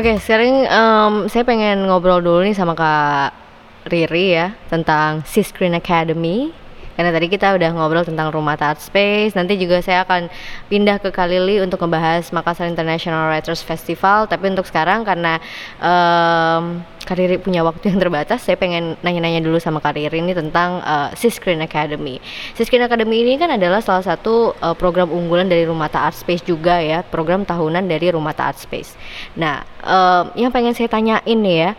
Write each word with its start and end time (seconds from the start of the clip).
Oke, 0.00 0.16
sekarang 0.16 0.64
um, 0.64 1.14
saya 1.28 1.44
pengen 1.44 1.84
ngobrol 1.84 2.24
dulu 2.24 2.40
nih 2.40 2.56
sama 2.56 2.72
Kak 2.72 3.36
Riri 3.84 4.32
ya 4.32 4.56
tentang 4.72 5.20
Sea 5.28 5.44
Screen 5.44 5.76
Academy. 5.76 6.56
Karena 7.00 7.16
tadi 7.16 7.32
kita 7.32 7.56
udah 7.56 7.72
ngobrol 7.72 8.04
tentang 8.04 8.28
rumah 8.28 8.60
Art 8.60 8.76
Space. 8.76 9.32
Nanti 9.32 9.56
juga 9.56 9.80
saya 9.80 10.04
akan 10.04 10.28
pindah 10.68 11.00
ke 11.00 11.08
Kalili 11.08 11.56
untuk 11.64 11.80
membahas 11.80 12.28
Makassar 12.28 12.68
International 12.68 13.32
Writers 13.32 13.64
Festival. 13.64 14.28
Tapi 14.28 14.52
untuk 14.52 14.68
sekarang 14.68 15.08
karena 15.08 15.40
um, 15.80 16.84
Kariri 17.08 17.40
punya 17.40 17.64
waktu 17.64 17.88
yang 17.88 17.96
terbatas, 17.96 18.44
saya 18.44 18.60
pengen 18.60 19.00
nanya-nanya 19.00 19.40
dulu 19.40 19.56
sama 19.56 19.80
Kariri 19.80 20.20
ini 20.20 20.36
tentang 20.36 20.84
uh, 20.84 21.08
Screen 21.16 21.64
Academy. 21.64 22.20
Screen 22.52 22.84
Academy 22.84 23.24
ini 23.24 23.40
kan 23.40 23.48
adalah 23.48 23.80
salah 23.80 24.04
satu 24.04 24.52
uh, 24.60 24.76
program 24.76 25.08
unggulan 25.08 25.48
dari 25.48 25.64
Rumah 25.64 25.88
Art 25.96 26.20
Space 26.20 26.44
juga 26.44 26.84
ya, 26.84 27.00
program 27.00 27.48
tahunan 27.48 27.88
dari 27.88 28.12
Rumah 28.12 28.36
Art 28.36 28.60
Space. 28.60 28.92
Nah, 29.40 29.64
um, 29.80 30.36
yang 30.36 30.52
pengen 30.52 30.76
saya 30.76 30.92
tanyain 30.92 31.40
ya, 31.48 31.72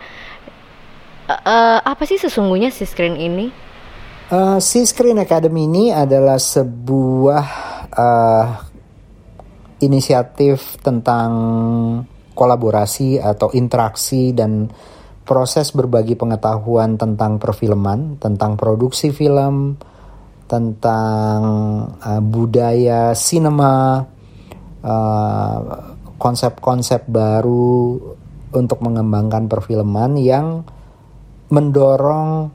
uh, 1.30 1.78
apa 1.78 2.02
sih 2.10 2.18
sesungguhnya 2.18 2.74
Screen 2.74 3.14
ini? 3.14 3.70
Si 4.32 4.80
Screen 4.88 5.20
Academy 5.20 5.68
ini 5.68 5.84
adalah 5.92 6.40
sebuah 6.40 7.44
uh, 7.92 8.46
inisiatif 9.84 10.80
tentang 10.80 11.30
kolaborasi 12.32 13.20
atau 13.20 13.52
interaksi 13.52 14.32
dan 14.32 14.72
proses 15.28 15.76
berbagi 15.76 16.16
pengetahuan 16.16 16.96
tentang 16.96 17.36
perfilman, 17.36 18.16
tentang 18.16 18.56
produksi 18.56 19.12
film, 19.12 19.76
tentang 20.48 21.40
uh, 22.00 22.22
budaya 22.24 23.12
sinema, 23.12 24.00
konsep-konsep 26.16 27.04
uh, 27.04 27.10
baru 27.12 28.00
untuk 28.48 28.80
mengembangkan 28.80 29.44
perfilman 29.44 30.16
yang 30.16 30.64
mendorong 31.52 32.48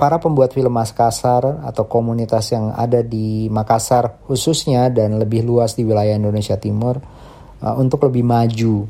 para 0.00 0.16
pembuat 0.16 0.56
film 0.56 0.72
Makassar 0.72 1.60
atau 1.60 1.84
komunitas 1.84 2.56
yang 2.56 2.72
ada 2.72 3.04
di 3.04 3.52
Makassar 3.52 4.24
khususnya 4.24 4.88
dan 4.88 5.20
lebih 5.20 5.44
luas 5.44 5.76
di 5.76 5.84
wilayah 5.84 6.16
Indonesia 6.16 6.56
Timur 6.56 6.96
uh, 7.60 7.76
untuk 7.76 8.08
lebih 8.08 8.24
maju. 8.24 8.88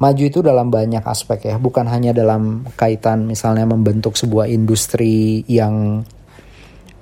Maju 0.00 0.22
itu 0.24 0.40
dalam 0.40 0.72
banyak 0.72 1.04
aspek 1.04 1.52
ya, 1.52 1.60
bukan 1.60 1.84
hanya 1.84 2.16
dalam 2.16 2.64
kaitan 2.72 3.28
misalnya 3.28 3.68
membentuk 3.68 4.16
sebuah 4.16 4.48
industri 4.48 5.44
yang 5.44 6.00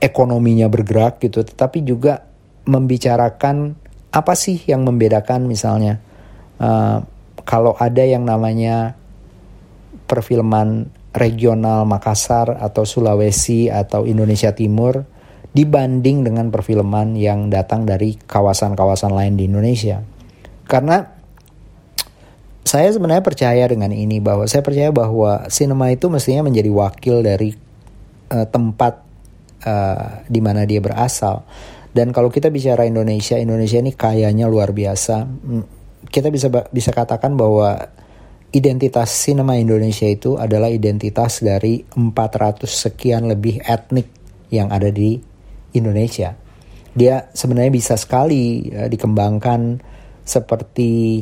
ekonominya 0.03 0.67
bergerak 0.67 1.23
gitu, 1.23 1.47
tetapi 1.47 1.87
juga 1.87 2.27
membicarakan 2.67 3.79
apa 4.11 4.35
sih 4.35 4.59
yang 4.67 4.83
membedakan 4.83 5.47
misalnya 5.47 6.03
uh, 6.59 6.99
kalau 7.47 7.79
ada 7.79 8.03
yang 8.03 8.27
namanya 8.27 8.99
perfilman 10.11 10.91
regional 11.19 11.83
Makassar 11.83 12.63
atau 12.63 12.87
Sulawesi 12.87 13.67
atau 13.67 14.07
Indonesia 14.07 14.55
Timur 14.55 15.03
dibanding 15.51 16.23
dengan 16.23 16.55
perfilman 16.55 17.19
yang 17.19 17.51
datang 17.51 17.83
dari 17.83 18.15
kawasan-kawasan 18.15 19.11
lain 19.11 19.35
di 19.35 19.51
Indonesia. 19.51 19.99
Karena 20.69 21.03
saya 22.63 22.93
sebenarnya 22.93 23.25
percaya 23.25 23.65
dengan 23.67 23.91
ini 23.91 24.21
bahwa 24.21 24.45
saya 24.45 24.61
percaya 24.61 24.93
bahwa 24.93 25.49
sinema 25.49 25.89
itu 25.89 26.07
mestinya 26.13 26.47
menjadi 26.47 26.69
wakil 26.69 27.25
dari 27.25 27.57
uh, 28.29 28.47
tempat 28.47 29.03
uh, 29.65 30.23
di 30.29 30.41
mana 30.45 30.69
dia 30.69 30.79
berasal. 30.79 31.49
Dan 31.89 32.13
kalau 32.13 32.29
kita 32.29 32.53
bicara 32.53 32.85
Indonesia, 32.85 33.41
Indonesia 33.41 33.81
ini 33.81 33.97
kayanya 33.97 34.47
luar 34.47 34.77
biasa. 34.77 35.25
Hmm, 35.25 35.65
kita 36.13 36.29
bisa 36.29 36.53
bisa 36.69 36.93
katakan 36.93 37.35
bahwa 37.35 37.89
identitas 38.49 39.13
sinema 39.13 39.61
Indonesia 39.61 40.09
itu 40.09 40.41
adalah 40.41 40.73
identitas 40.73 41.45
dari 41.45 41.85
400 41.85 42.65
sekian 42.65 43.29
lebih 43.29 43.61
etnik 43.61 44.09
yang 44.49 44.73
ada 44.73 44.89
di 44.89 45.21
Indonesia. 45.77 46.33
Dia 46.97 47.29
sebenarnya 47.31 47.73
bisa 47.73 47.95
sekali 48.01 48.73
ya, 48.73 48.89
dikembangkan 48.89 49.85
seperti 50.25 51.21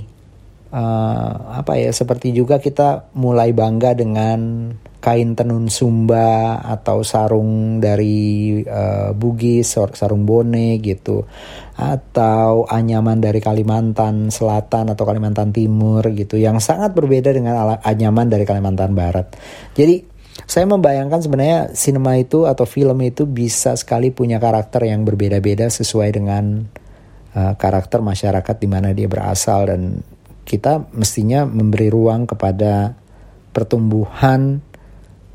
uh, 0.71 1.59
apa 1.59 1.75
ya? 1.75 1.91
Seperti 1.91 2.31
juga 2.31 2.62
kita 2.62 3.11
mulai 3.19 3.50
bangga 3.50 3.99
dengan 3.99 4.71
kain 4.99 5.39
tenun 5.39 5.71
Sumba 5.71 6.59
atau 6.61 7.07
sarung 7.07 7.79
dari 7.79 8.59
uh, 8.65 9.15
Bugis, 9.15 9.77
sarung 9.95 10.27
bone 10.27 10.83
gitu, 10.83 11.25
atau 11.79 12.67
anyaman 12.67 13.23
dari 13.23 13.39
Kalimantan 13.39 14.33
Selatan 14.33 14.93
atau 14.93 15.05
Kalimantan 15.06 15.55
Timur 15.55 16.03
gitu, 16.12 16.41
yang 16.41 16.59
sangat 16.59 16.97
berbeda 16.97 17.31
dengan 17.31 17.79
anyaman 17.81 18.27
dari 18.27 18.43
Kalimantan 18.49 18.97
Barat. 18.97 19.37
Jadi 19.77 20.17
saya 20.45 20.69
membayangkan 20.69 21.25
sebenarnya 21.25 21.61
sinema 21.73 22.21
itu 22.21 22.45
atau 22.45 22.69
film 22.69 23.01
itu 23.01 23.25
bisa 23.25 23.73
sekali 23.75 24.12
punya 24.12 24.37
karakter 24.37 24.85
yang 24.85 25.09
berbeda-beda 25.09 25.73
sesuai 25.73 26.11
dengan 26.12 26.69
uh, 27.33 27.55
karakter 27.56 28.05
masyarakat 28.05 28.56
di 28.61 28.69
mana 28.69 28.93
dia 28.93 29.09
berasal 29.09 29.73
dan 29.73 30.05
kita 30.47 30.87
mestinya 30.95 31.43
memberi 31.49 31.91
ruang 31.91 32.29
kepada 32.29 32.95
pertumbuhan 33.51 34.61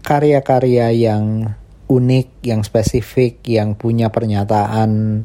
karya-karya 0.02 0.94
yang 0.94 1.56
unik, 1.92 2.44
yang 2.46 2.62
spesifik, 2.64 3.44
yang 3.46 3.76
punya 3.76 4.10
pernyataan 4.10 5.24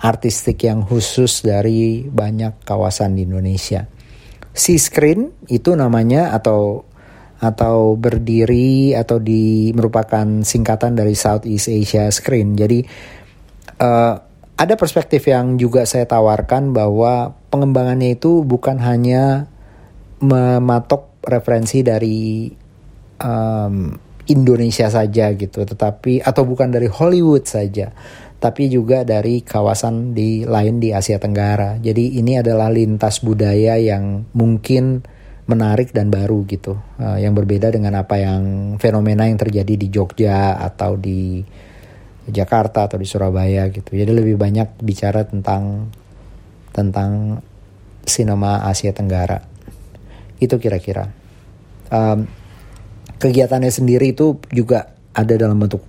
artistik 0.00 0.64
yang 0.64 0.84
khusus 0.84 1.44
dari 1.44 2.04
banyak 2.04 2.60
kawasan 2.64 3.16
di 3.16 3.24
Indonesia. 3.24 3.88
Si 4.56 4.80
screen 4.80 5.32
itu 5.52 5.76
namanya 5.76 6.32
atau 6.32 6.84
atau 7.36 8.00
berdiri 8.00 8.96
atau 8.96 9.20
di 9.20 9.68
merupakan 9.76 10.24
singkatan 10.40 10.96
dari 10.96 11.12
Southeast 11.12 11.68
Asia 11.68 12.08
Screen. 12.08 12.56
Jadi 12.56 12.80
uh, 13.80 14.14
ada 14.56 14.74
perspektif 14.80 15.28
yang 15.28 15.60
juga 15.60 15.84
saya 15.84 16.08
tawarkan 16.08 16.72
bahwa 16.72 17.36
pengembangannya 17.52 18.16
itu 18.16 18.40
bukan 18.40 18.80
hanya 18.80 19.52
mematok 20.24 21.12
referensi 21.28 21.84
dari 21.84 22.48
um, 23.20 24.05
Indonesia 24.26 24.90
saja 24.90 25.30
gitu, 25.34 25.62
tetapi 25.62 26.18
atau 26.22 26.42
bukan 26.42 26.74
dari 26.74 26.90
Hollywood 26.90 27.46
saja, 27.46 27.94
tapi 28.42 28.66
juga 28.66 29.06
dari 29.06 29.40
kawasan 29.42 30.12
di 30.12 30.42
lain 30.42 30.82
di 30.82 30.90
Asia 30.90 31.16
Tenggara. 31.22 31.78
Jadi 31.78 32.18
ini 32.18 32.34
adalah 32.34 32.66
lintas 32.66 33.22
budaya 33.22 33.78
yang 33.78 34.26
mungkin 34.34 35.06
menarik 35.46 35.94
dan 35.94 36.10
baru 36.10 36.42
gitu, 36.50 36.74
uh, 36.98 37.18
yang 37.22 37.38
berbeda 37.38 37.70
dengan 37.70 38.02
apa 38.02 38.18
yang 38.18 38.74
fenomena 38.82 39.30
yang 39.30 39.38
terjadi 39.38 39.78
di 39.78 39.86
Jogja 39.94 40.58
atau 40.58 40.98
di 40.98 41.38
Jakarta 42.26 42.90
atau 42.90 42.98
di 42.98 43.06
Surabaya 43.06 43.70
gitu. 43.70 43.94
Jadi 43.94 44.10
lebih 44.10 44.34
banyak 44.34 44.82
bicara 44.82 45.22
tentang 45.22 45.86
tentang 46.74 47.38
sinema 48.02 48.66
Asia 48.66 48.90
Tenggara. 48.90 49.38
Itu 50.42 50.58
kira-kira. 50.58 51.06
Um, 51.94 52.26
kegiatannya 53.18 53.72
sendiri 53.72 54.12
itu 54.12 54.40
juga 54.52 54.92
ada 55.16 55.34
dalam 55.36 55.56
bentuk 55.56 55.82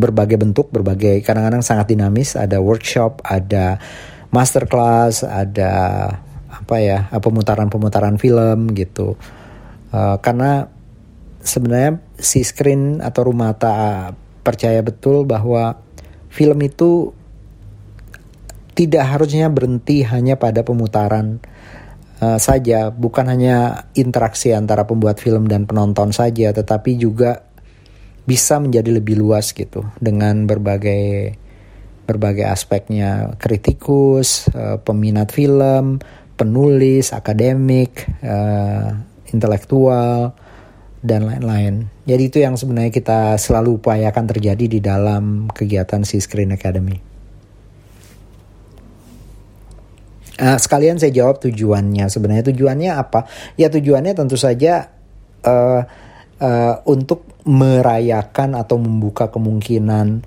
berbagai 0.00 0.38
bentuk, 0.38 0.70
berbagai 0.70 1.20
kadang-kadang 1.26 1.60
sangat 1.60 1.92
dinamis, 1.92 2.38
ada 2.38 2.62
workshop, 2.62 3.20
ada 3.26 3.82
masterclass, 4.30 5.26
ada 5.26 5.72
apa 6.48 6.76
ya, 6.78 7.10
pemutaran-pemutaran 7.10 8.16
film 8.16 8.70
gitu. 8.72 9.18
Uh, 9.90 10.16
karena 10.22 10.70
sebenarnya 11.42 11.98
si 12.16 12.46
screen 12.46 13.02
atau 13.02 13.26
rumah 13.26 13.58
tak 13.58 14.14
percaya 14.46 14.78
betul 14.80 15.26
bahwa 15.26 15.82
film 16.30 16.58
itu 16.62 17.10
tidak 18.78 19.04
harusnya 19.04 19.50
berhenti 19.50 20.06
hanya 20.06 20.38
pada 20.38 20.62
pemutaran 20.62 21.42
uh, 22.20 22.38
saja, 22.38 22.92
bukan 22.92 23.26
hanya 23.26 23.88
interaksi 23.96 24.52
antara 24.52 24.84
pembuat 24.86 25.18
film 25.18 25.48
dan 25.48 25.64
penonton 25.64 26.12
saja, 26.14 26.52
tetapi 26.52 27.00
juga 27.00 27.48
bisa 28.28 28.60
menjadi 28.62 29.00
lebih 29.00 29.18
luas 29.18 29.50
gitu 29.50 29.82
dengan 29.98 30.46
berbagai 30.46 31.34
berbagai 32.06 32.46
aspeknya 32.46 33.34
kritikus, 33.40 34.46
uh, 34.52 34.78
peminat 34.82 35.30
film, 35.34 35.98
penulis, 36.34 37.10
akademik, 37.14 38.06
uh, 38.22 38.94
intelektual 39.30 40.34
dan 41.00 41.24
lain-lain. 41.24 41.88
Jadi 42.04 42.22
itu 42.28 42.38
yang 42.42 42.58
sebenarnya 42.58 42.92
kita 42.92 43.38
selalu 43.40 43.80
upayakan 43.80 44.26
terjadi 44.26 44.64
di 44.66 44.80
dalam 44.82 45.48
kegiatan 45.48 46.02
si 46.04 46.20
Screen 46.20 46.52
Academy. 46.52 47.09
Uh, 50.40 50.56
sekalian 50.56 50.96
saya 50.96 51.12
jawab 51.12 51.36
tujuannya. 51.44 52.08
Sebenarnya 52.08 52.48
tujuannya 52.48 52.90
apa? 52.96 53.28
Ya 53.60 53.68
tujuannya 53.68 54.16
tentu 54.16 54.40
saja 54.40 54.88
uh, 55.44 55.80
uh, 56.40 56.74
untuk 56.88 57.28
merayakan 57.44 58.56
atau 58.56 58.80
membuka 58.80 59.28
kemungkinan 59.28 60.24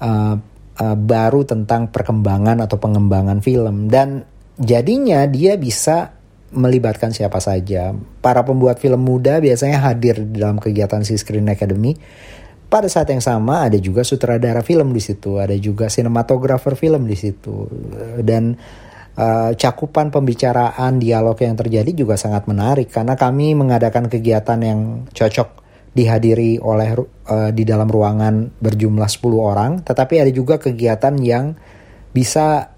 uh, 0.00 0.34
uh, 0.80 0.96
baru 0.96 1.44
tentang 1.44 1.92
perkembangan 1.92 2.64
atau 2.64 2.80
pengembangan 2.80 3.44
film 3.44 3.92
dan 3.92 4.24
jadinya 4.56 5.24
dia 5.28 5.60
bisa 5.60 6.16
melibatkan 6.50 7.14
siapa 7.14 7.38
saja. 7.38 7.94
Para 7.94 8.42
pembuat 8.42 8.82
film 8.82 9.06
muda 9.06 9.38
biasanya 9.38 9.92
hadir 9.92 10.24
dalam 10.24 10.58
kegiatan 10.58 11.04
si 11.06 11.14
Screen 11.14 11.46
Academy. 11.46 11.94
Pada 12.70 12.86
saat 12.86 13.10
yang 13.10 13.22
sama 13.22 13.66
ada 13.66 13.78
juga 13.82 14.06
sutradara 14.06 14.62
film 14.62 14.94
di 14.94 15.02
situ, 15.02 15.42
ada 15.42 15.54
juga 15.58 15.90
sinematografer 15.90 16.78
film 16.78 17.02
di 17.02 17.18
situ, 17.18 17.66
dan 18.22 18.54
uh, 19.20 19.50
cakupan 19.52 20.08
pembicaraan 20.08 20.96
dialog 20.96 21.36
yang 21.36 21.54
terjadi 21.54 21.92
juga 21.92 22.16
sangat 22.16 22.48
menarik 22.48 22.88
karena 22.88 23.14
kami 23.14 23.52
mengadakan 23.52 24.08
kegiatan 24.08 24.56
yang 24.64 24.80
cocok 25.12 25.60
dihadiri 25.92 26.62
oleh 26.62 26.94
uh, 26.96 27.50
di 27.50 27.66
dalam 27.66 27.90
ruangan 27.90 28.62
berjumlah 28.62 29.10
10 29.10 29.20
orang, 29.36 29.70
tetapi 29.82 30.22
ada 30.22 30.30
juga 30.30 30.56
kegiatan 30.56 31.12
yang 31.18 31.58
bisa 32.10 32.70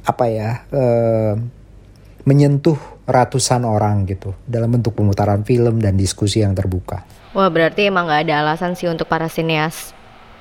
apa 0.00 0.24
ya 0.26 0.66
uh, 0.74 1.34
menyentuh 2.26 2.78
ratusan 3.06 3.62
orang 3.66 4.06
gitu 4.06 4.34
dalam 4.46 4.70
bentuk 4.74 4.94
pemutaran 4.94 5.42
film 5.46 5.78
dan 5.82 5.94
diskusi 5.94 6.42
yang 6.42 6.54
terbuka. 6.54 7.06
Wah 7.30 7.50
berarti 7.50 7.86
emang 7.90 8.10
nggak 8.10 8.26
ada 8.26 8.34
alasan 8.42 8.74
sih 8.74 8.90
untuk 8.90 9.06
para 9.06 9.30
sineas 9.30 9.94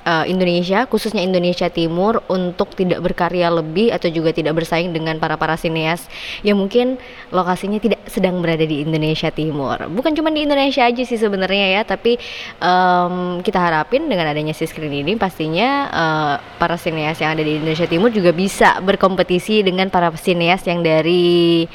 uh, 0.09 0.25
Indonesia, 0.25 0.89
khususnya 0.89 1.21
Indonesia 1.21 1.69
Timur 1.69 2.25
untuk 2.25 2.73
tidak 2.73 3.05
berkarya 3.05 3.53
lebih 3.53 3.93
atau 3.93 4.09
juga 4.09 4.33
tidak 4.33 4.57
bersaing 4.57 4.89
dengan 4.89 5.21
para 5.21 5.37
para 5.37 5.53
sineas 5.53 6.09
yang 6.41 6.57
mungkin 6.57 6.97
lokasinya 7.29 7.77
tidak 7.77 8.01
sedang 8.09 8.41
berada 8.41 8.65
di 8.65 8.81
Indonesia 8.81 9.29
Timur. 9.29 9.85
Bukan 9.93 10.17
cuma 10.17 10.33
di 10.33 10.49
Indonesia 10.49 10.81
aja 10.89 11.03
sih 11.05 11.19
sebenarnya 11.21 11.79
ya, 11.79 11.81
tapi 11.85 12.17
um, 12.57 13.45
kita 13.45 13.61
harapin 13.61 14.09
dengan 14.09 14.33
adanya 14.33 14.57
si 14.57 14.65
screen 14.65 15.05
ini 15.05 15.13
pastinya 15.13 15.69
uh, 15.93 16.33
para 16.57 16.75
sineas 16.75 17.21
yang 17.21 17.37
ada 17.37 17.45
di 17.45 17.61
Indonesia 17.61 17.85
Timur 17.85 18.09
juga 18.09 18.33
bisa 18.33 18.81
berkompetisi 18.81 19.61
dengan 19.61 19.93
para 19.93 20.09
sineas 20.17 20.65
yang 20.65 20.81
dari 20.81 21.67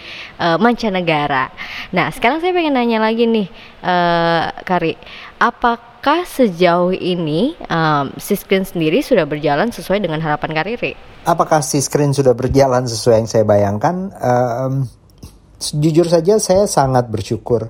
uh, 0.43 0.59
mancanegara. 0.59 1.55
Nah, 1.95 2.11
sekarang 2.11 2.43
saya 2.43 2.51
pengen 2.51 2.75
nanya 2.75 2.99
lagi 2.99 3.29
nih, 3.29 3.47
uh, 3.85 4.51
Kari, 4.65 4.97
apakah 5.44 6.25
sejauh 6.25 6.96
ini 6.96 7.52
um, 7.69 8.17
Screen 8.17 8.64
sendiri 8.64 9.05
sudah 9.05 9.29
berjalan 9.29 9.69
sesuai 9.69 10.00
dengan 10.00 10.25
harapan 10.25 10.56
Kariri? 10.56 10.93
Apakah 11.29 11.61
Screen 11.61 12.17
sudah 12.17 12.32
berjalan 12.32 12.88
sesuai 12.88 13.20
yang 13.20 13.29
saya 13.29 13.44
bayangkan? 13.44 14.08
Um, 14.17 14.88
jujur 15.61 16.08
saja 16.08 16.41
saya 16.41 16.64
sangat 16.64 17.12
bersyukur. 17.12 17.69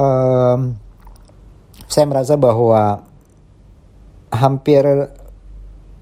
Um, 0.00 0.80
saya 1.84 2.08
merasa 2.08 2.40
bahwa 2.40 3.04
hampir 4.32 4.82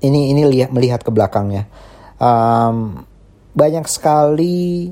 ini 0.00 0.32
ini 0.32 0.42
lihat 0.48 0.72
melihat 0.72 1.04
ke 1.04 1.12
belakangnya 1.12 1.68
um, 2.16 3.04
banyak 3.52 3.84
sekali 3.84 4.88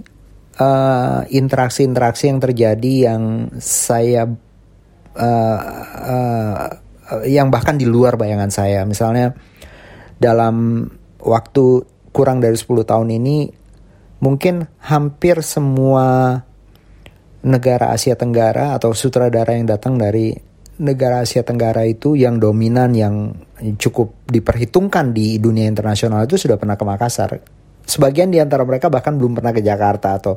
uh, 0.60 1.24
interaksi-interaksi 1.24 2.28
yang 2.28 2.40
terjadi 2.44 2.94
yang 3.08 3.48
saya 3.56 4.28
uh, 5.16 5.58
uh, 6.06 6.66
yang 7.26 7.50
bahkan 7.50 7.74
di 7.74 7.86
luar 7.86 8.14
bayangan 8.14 8.50
saya. 8.52 8.86
Misalnya 8.86 9.34
dalam 10.20 10.86
waktu 11.18 11.64
kurang 12.10 12.42
dari 12.42 12.54
10 12.54 12.86
tahun 12.86 13.08
ini 13.10 13.38
mungkin 14.20 14.68
hampir 14.84 15.40
semua 15.40 16.38
negara 17.40 17.96
Asia 17.96 18.14
Tenggara 18.14 18.76
atau 18.76 18.92
sutradara 18.92 19.56
yang 19.56 19.64
datang 19.64 19.96
dari 19.96 20.36
negara 20.80 21.24
Asia 21.24 21.40
Tenggara 21.40 21.88
itu 21.88 22.16
yang 22.16 22.36
dominan 22.36 22.92
yang 22.92 23.32
cukup 23.80 24.16
diperhitungkan 24.28 25.12
di 25.12 25.40
dunia 25.40 25.68
internasional 25.68 26.24
itu 26.24 26.36
sudah 26.36 26.56
pernah 26.60 26.76
ke 26.76 26.84
Makassar. 26.84 27.30
Sebagian 27.84 28.28
di 28.28 28.38
antara 28.38 28.62
mereka 28.64 28.92
bahkan 28.92 29.16
belum 29.16 29.40
pernah 29.40 29.52
ke 29.56 29.64
Jakarta 29.64 30.20
atau 30.20 30.36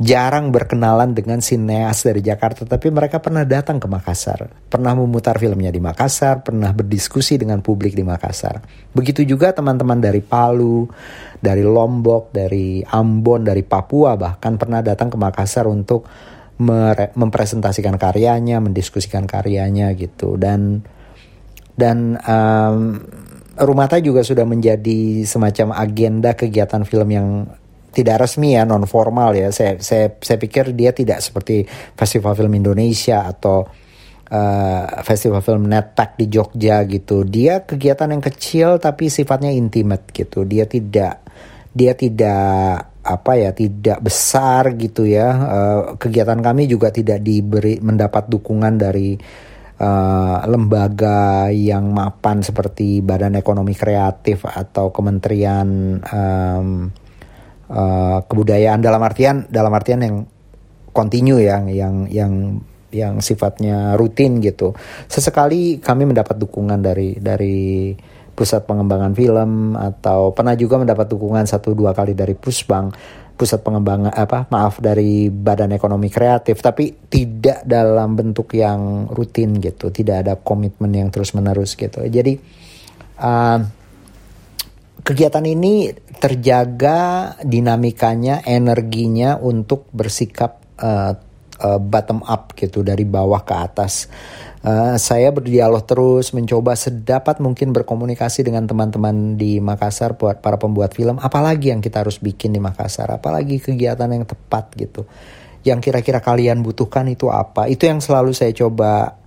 jarang 0.00 0.48
berkenalan 0.48 1.12
dengan 1.12 1.44
sineas 1.44 2.02
dari 2.02 2.24
Jakarta, 2.24 2.64
tapi 2.64 2.88
mereka 2.88 3.20
pernah 3.20 3.44
datang 3.44 3.76
ke 3.76 3.86
Makassar, 3.86 4.48
pernah 4.66 4.96
memutar 4.96 5.36
filmnya 5.36 5.68
di 5.68 5.78
Makassar, 5.78 6.40
pernah 6.40 6.72
berdiskusi 6.72 7.36
dengan 7.36 7.60
publik 7.60 7.92
di 7.92 8.00
Makassar. 8.00 8.64
Begitu 8.96 9.28
juga 9.28 9.52
teman-teman 9.52 10.00
dari 10.00 10.24
Palu, 10.24 10.88
dari 11.38 11.60
Lombok, 11.60 12.32
dari 12.32 12.80
Ambon, 12.82 13.44
dari 13.44 13.62
Papua 13.62 14.16
bahkan 14.16 14.56
pernah 14.56 14.80
datang 14.80 15.12
ke 15.12 15.16
Makassar 15.20 15.68
untuk 15.68 16.08
mempresentasikan 17.12 17.98
karyanya, 17.98 18.62
mendiskusikan 18.62 19.26
karyanya 19.26 19.90
gitu 19.98 20.38
dan 20.38 20.84
dan 21.74 22.20
um, 22.22 23.02
Rumata 23.52 24.00
juga 24.00 24.24
sudah 24.24 24.48
menjadi 24.48 25.28
semacam 25.28 25.76
agenda 25.76 26.32
kegiatan 26.32 26.88
film 26.88 27.08
yang 27.12 27.28
tidak 27.92 28.24
resmi 28.24 28.56
ya 28.56 28.64
non 28.64 28.88
formal 28.88 29.36
ya. 29.36 29.52
Saya 29.52 29.78
saya 29.78 30.16
saya 30.18 30.38
pikir 30.40 30.72
dia 30.72 30.90
tidak 30.96 31.20
seperti 31.20 31.62
festival 31.94 32.32
film 32.32 32.52
Indonesia 32.56 33.28
atau 33.28 33.68
uh, 34.32 34.84
festival 35.04 35.44
film 35.44 35.68
Netpack 35.68 36.16
di 36.16 36.26
Jogja 36.32 36.82
gitu. 36.88 37.22
Dia 37.28 37.62
kegiatan 37.68 38.08
yang 38.08 38.24
kecil 38.24 38.80
tapi 38.80 39.12
sifatnya 39.12 39.52
intimate 39.52 40.08
gitu. 40.10 40.48
Dia 40.48 40.64
tidak 40.64 41.20
dia 41.72 41.92
tidak 41.92 42.92
apa 43.02 43.32
ya 43.34 43.50
tidak 43.52 44.00
besar 44.00 44.72
gitu 44.80 45.04
ya. 45.04 45.28
Uh, 45.28 45.80
kegiatan 46.00 46.40
kami 46.40 46.64
juga 46.64 46.88
tidak 46.88 47.20
diberi 47.20 47.76
mendapat 47.84 48.30
dukungan 48.30 48.74
dari 48.80 49.18
uh, 49.82 50.38
lembaga 50.46 51.50
yang 51.50 51.90
mapan 51.90 52.40
seperti 52.40 53.02
Badan 53.02 53.34
Ekonomi 53.34 53.74
Kreatif 53.74 54.46
atau 54.46 54.94
Kementerian 54.94 55.98
um, 55.98 56.88
uh, 57.70 58.24
kebudayaan 58.26 58.82
dalam 58.82 59.02
artian 59.02 59.46
dalam 59.46 59.70
artian 59.74 60.00
yang 60.02 60.16
kontinu 60.92 61.38
yang 61.38 61.68
yang 61.70 62.06
yang 62.08 62.32
yang 62.92 63.14
sifatnya 63.24 63.96
rutin 63.96 64.38
gitu. 64.44 64.76
Sesekali 65.08 65.80
kami 65.80 66.04
mendapat 66.04 66.36
dukungan 66.36 66.78
dari 66.78 67.16
dari 67.16 67.96
pusat 68.32 68.64
pengembangan 68.64 69.12
film 69.16 69.76
atau 69.76 70.32
pernah 70.32 70.56
juga 70.56 70.80
mendapat 70.80 71.08
dukungan 71.08 71.44
satu 71.48 71.72
dua 71.72 71.92
kali 71.96 72.12
dari 72.16 72.36
Pusbang 72.36 72.92
pusat 73.32 73.64
pengembangan 73.64 74.12
apa 74.12 74.46
maaf 74.52 74.78
dari 74.78 75.32
Badan 75.32 75.72
Ekonomi 75.72 76.12
Kreatif. 76.12 76.60
Tapi 76.60 77.08
tidak 77.08 77.64
dalam 77.64 78.12
bentuk 78.12 78.52
yang 78.52 79.08
rutin 79.08 79.56
gitu. 79.58 79.88
Tidak 79.88 80.16
ada 80.28 80.36
komitmen 80.36 80.92
yang 80.92 81.08
terus 81.08 81.32
menerus 81.32 81.74
gitu. 81.74 82.04
Jadi 82.04 82.36
uh, 83.18 83.58
kegiatan 85.02 85.42
ini 85.42 85.90
terjaga 86.22 87.34
dinamikanya, 87.42 88.46
energinya 88.46 89.38
untuk 89.38 89.90
bersikap 89.90 90.62
uh, 90.78 91.18
bottom 91.78 92.26
up 92.26 92.54
gitu 92.58 92.82
dari 92.82 93.06
bawah 93.06 93.42
ke 93.46 93.54
atas. 93.54 94.10
Uh, 94.62 94.94
saya 94.98 95.34
berdialog 95.34 95.82
terus, 95.82 96.30
mencoba 96.34 96.78
sedapat 96.78 97.42
mungkin 97.42 97.74
berkomunikasi 97.74 98.46
dengan 98.46 98.66
teman-teman 98.66 99.34
di 99.34 99.58
Makassar, 99.58 100.14
buat 100.14 100.38
para 100.42 100.58
pembuat 100.58 100.94
film. 100.94 101.18
Apalagi 101.18 101.74
yang 101.74 101.82
kita 101.82 102.02
harus 102.02 102.22
bikin 102.22 102.54
di 102.54 102.62
Makassar, 102.62 103.10
apalagi 103.10 103.58
kegiatan 103.58 104.10
yang 104.10 104.26
tepat 104.26 104.74
gitu. 104.78 105.06
Yang 105.62 105.90
kira-kira 105.90 106.18
kalian 106.18 106.62
butuhkan 106.62 107.06
itu 107.10 107.30
apa? 107.30 107.70
Itu 107.70 107.86
yang 107.86 108.02
selalu 108.02 108.34
saya 108.34 108.50
coba 108.54 109.21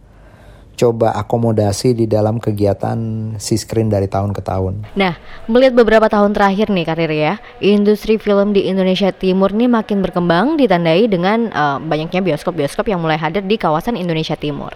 coba 0.75 1.15
akomodasi 1.15 1.95
di 1.95 2.05
dalam 2.05 2.37
kegiatan 2.37 2.95
si 3.39 3.55
screen 3.55 3.87
dari 3.87 4.05
tahun 4.05 4.35
ke 4.35 4.41
tahun. 4.43 4.93
Nah, 4.99 5.15
melihat 5.47 5.73
beberapa 5.73 6.11
tahun 6.11 6.35
terakhir 6.35 6.69
nih 6.69 6.85
karir 6.85 7.11
ya, 7.11 7.33
industri 7.63 8.19
film 8.19 8.51
di 8.51 8.67
Indonesia 8.67 9.09
Timur 9.15 9.55
nih 9.55 9.71
makin 9.71 10.03
berkembang 10.03 10.59
ditandai 10.59 11.07
dengan 11.07 11.49
uh, 11.55 11.79
banyaknya 11.79 12.21
bioskop-bioskop 12.21 12.91
yang 12.91 12.99
mulai 12.99 13.15
hadir 13.15 13.41
di 13.41 13.55
kawasan 13.55 13.95
Indonesia 13.95 14.35
Timur. 14.35 14.75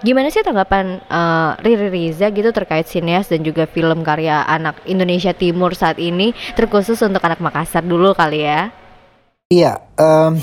Gimana 0.00 0.32
sih 0.32 0.40
tanggapan 0.40 1.02
uh, 1.10 1.60
Riri 1.60 1.92
Riza 1.92 2.32
gitu 2.32 2.54
terkait 2.54 2.88
sineas 2.88 3.28
dan 3.28 3.44
juga 3.44 3.68
film 3.68 4.00
karya 4.06 4.46
anak 4.48 4.80
Indonesia 4.88 5.36
Timur 5.36 5.76
saat 5.76 6.00
ini, 6.00 6.32
terkhusus 6.56 6.96
untuk 7.04 7.20
anak 7.20 7.42
Makassar 7.42 7.84
dulu 7.84 8.14
kali 8.16 8.46
ya? 8.46 8.72
Iya, 9.50 9.82
um, 9.98 10.38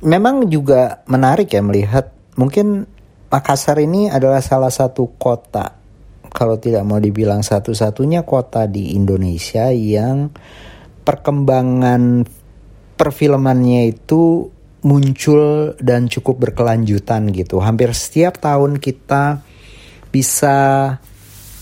memang 0.00 0.48
juga 0.48 1.04
menarik 1.04 1.52
ya 1.52 1.60
melihat 1.60 2.08
mungkin 2.40 2.88
Makassar 3.26 3.82
ini 3.82 4.06
adalah 4.06 4.38
salah 4.38 4.70
satu 4.70 5.18
kota, 5.18 5.74
kalau 6.30 6.60
tidak 6.62 6.86
mau 6.86 7.02
dibilang 7.02 7.42
satu-satunya 7.42 8.22
kota 8.22 8.70
di 8.70 8.94
Indonesia 8.94 9.72
yang 9.74 10.30
perkembangan 11.02 12.22
perfilmannya 12.94 13.90
itu 13.90 14.46
muncul 14.86 15.74
dan 15.82 16.06
cukup 16.06 16.48
berkelanjutan 16.48 17.34
gitu. 17.34 17.58
Hampir 17.58 17.90
setiap 17.92 18.38
tahun 18.38 18.78
kita 18.78 19.42
bisa 20.14 20.56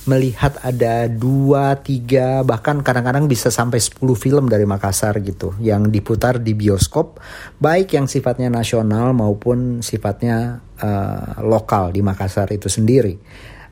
melihat 0.04 0.60
ada 0.60 1.08
dua, 1.08 1.80
tiga, 1.80 2.44
bahkan 2.44 2.84
kadang-kadang 2.84 3.24
bisa 3.24 3.48
sampai 3.48 3.80
10 3.80 4.04
film 4.20 4.52
dari 4.52 4.68
Makassar 4.68 5.16
gitu 5.24 5.56
yang 5.64 5.88
diputar 5.88 6.44
di 6.44 6.52
bioskop, 6.52 7.24
baik 7.56 7.96
yang 7.96 8.04
sifatnya 8.04 8.52
nasional 8.52 9.16
maupun 9.16 9.80
sifatnya 9.80 10.60
uh, 10.84 11.40
lokal 11.40 11.88
di 11.96 12.04
Makassar 12.04 12.52
itu 12.52 12.68
sendiri. 12.68 13.16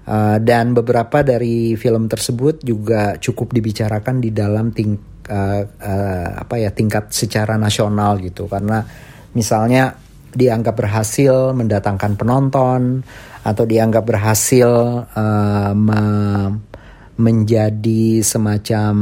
Uh, 0.03 0.43
dan 0.43 0.75
beberapa 0.75 1.23
dari 1.23 1.79
film 1.79 2.11
tersebut 2.11 2.65
juga 2.65 3.21
cukup 3.23 3.55
dibicarakan 3.55 4.19
di 4.19 4.35
dalam 4.35 4.75
ting 4.75 4.99
uh, 5.31 5.63
uh, 5.63 6.29
apa 6.43 6.59
ya 6.59 6.75
tingkat 6.75 7.15
secara 7.15 7.55
nasional 7.55 8.19
gitu 8.19 8.51
karena 8.51 8.83
misalnya 9.39 9.95
dianggap 10.33 10.75
berhasil 10.75 11.55
mendatangkan 11.55 12.19
penonton 12.19 13.07
atau 13.47 13.63
dianggap 13.63 14.03
berhasil 14.03 14.71
uh, 15.07 15.73
me 15.77 16.03
menjadi 17.13 18.25
semacam 18.25 18.95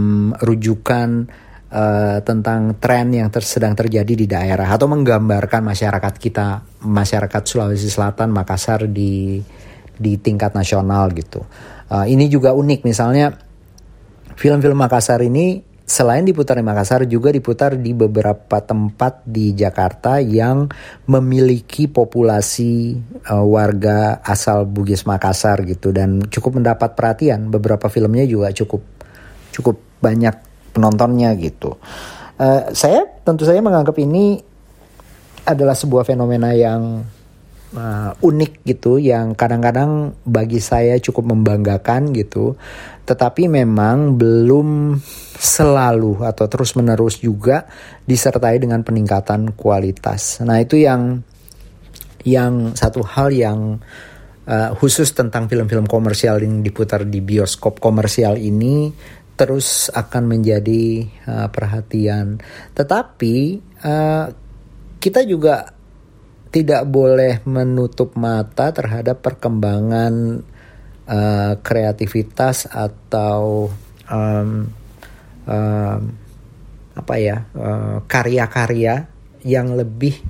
rujukan 0.43 1.31
uh, 1.71 2.19
tentang 2.23 2.77
tren 2.77 3.15
yang 3.15 3.31
ter 3.31 3.47
sedang 3.47 3.73
terjadi 3.79 4.13
di 4.13 4.27
daerah 4.27 4.67
atau 4.67 4.91
menggambarkan 4.91 5.63
masyarakat 5.65 6.15
kita 6.19 6.47
masyarakat 6.85 7.43
Sulawesi 7.47 7.89
Selatan 7.89 8.35
Makassar 8.35 8.91
di 8.91 9.41
di 10.01 10.13
tingkat 10.17 10.57
nasional 10.57 11.13
gitu. 11.13 11.45
Uh, 11.91 12.07
ini 12.09 12.27
juga 12.33 12.57
unik. 12.57 12.81
Misalnya 12.89 13.37
film-film 14.35 14.79
Makassar 14.81 15.21
ini 15.21 15.61
selain 15.85 16.23
diputar 16.23 16.57
di 16.57 16.65
Makassar 16.65 17.05
juga 17.05 17.29
diputar 17.35 17.77
di 17.77 17.93
beberapa 17.93 18.63
tempat 18.63 19.27
di 19.27 19.53
Jakarta 19.53 20.23
yang 20.23 20.71
memiliki 21.11 21.91
populasi 21.91 22.97
uh, 23.29 23.45
warga 23.45 24.25
asal 24.25 24.65
Bugis 24.65 25.05
Makassar 25.05 25.61
gitu. 25.69 25.93
Dan 25.93 26.25
cukup 26.33 26.63
mendapat 26.63 26.97
perhatian. 26.97 27.53
Beberapa 27.53 27.93
filmnya 27.93 28.25
juga 28.25 28.55
cukup 28.57 28.81
cukup 29.51 29.77
banyak 30.01 30.50
penontonnya 30.81 31.37
gitu. 31.37 31.77
Uh, 32.41 32.73
saya 32.73 33.05
tentu 33.21 33.45
saja 33.45 33.61
menganggap 33.61 34.01
ini 34.01 34.41
adalah 35.45 35.77
sebuah 35.77 36.09
fenomena 36.09 36.57
yang 36.57 37.05
uh, 37.77 38.11
unik 38.17 38.65
gitu 38.65 38.97
yang 38.97 39.37
kadang-kadang 39.37 40.17
bagi 40.25 40.57
saya 40.57 40.97
cukup 40.97 41.37
membanggakan 41.37 42.17
gitu 42.17 42.57
tetapi 43.11 43.51
memang 43.51 44.15
belum 44.15 44.95
selalu 45.35 46.23
atau 46.23 46.47
terus-menerus 46.47 47.19
juga 47.19 47.67
disertai 48.07 48.63
dengan 48.63 48.87
peningkatan 48.87 49.59
kualitas. 49.59 50.39
Nah, 50.47 50.63
itu 50.63 50.79
yang 50.79 51.19
yang 52.23 52.77
satu 52.79 53.03
hal 53.03 53.35
yang 53.35 53.83
uh, 54.47 54.71
khusus 54.79 55.11
tentang 55.11 55.51
film-film 55.51 55.91
komersial 55.91 56.39
yang 56.39 56.63
diputar 56.63 57.03
di 57.03 57.19
bioskop 57.19 57.83
komersial 57.83 58.39
ini 58.39 58.95
terus 59.41 59.89
akan 59.89 60.37
menjadi 60.37 61.09
uh, 61.25 61.49
perhatian. 61.49 62.37
Tetapi 62.77 63.37
uh, 63.81 64.29
kita 65.01 65.25
juga 65.25 65.65
tidak 66.53 66.85
boleh 66.85 67.41
menutup 67.49 68.21
mata 68.21 68.69
terhadap 68.69 69.25
perkembangan 69.25 70.45
uh, 71.09 71.57
kreativitas 71.65 72.69
atau 72.69 73.73
um, 74.13 74.69
um, 75.49 76.03
apa 76.91 77.15
ya 77.17 77.49
karya 78.05 78.45
karya-karya 78.45 78.95
yang 79.41 79.73
lebih 79.73 80.21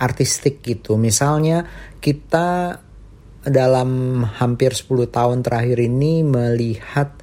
artistik 0.00 0.64
gitu. 0.64 0.96
Misalnya 0.96 1.68
kita 2.00 2.80
dalam 3.44 4.22
hampir 4.24 4.72
10 4.72 5.12
tahun 5.12 5.44
terakhir 5.44 5.76
ini 5.76 6.24
melihat 6.24 7.15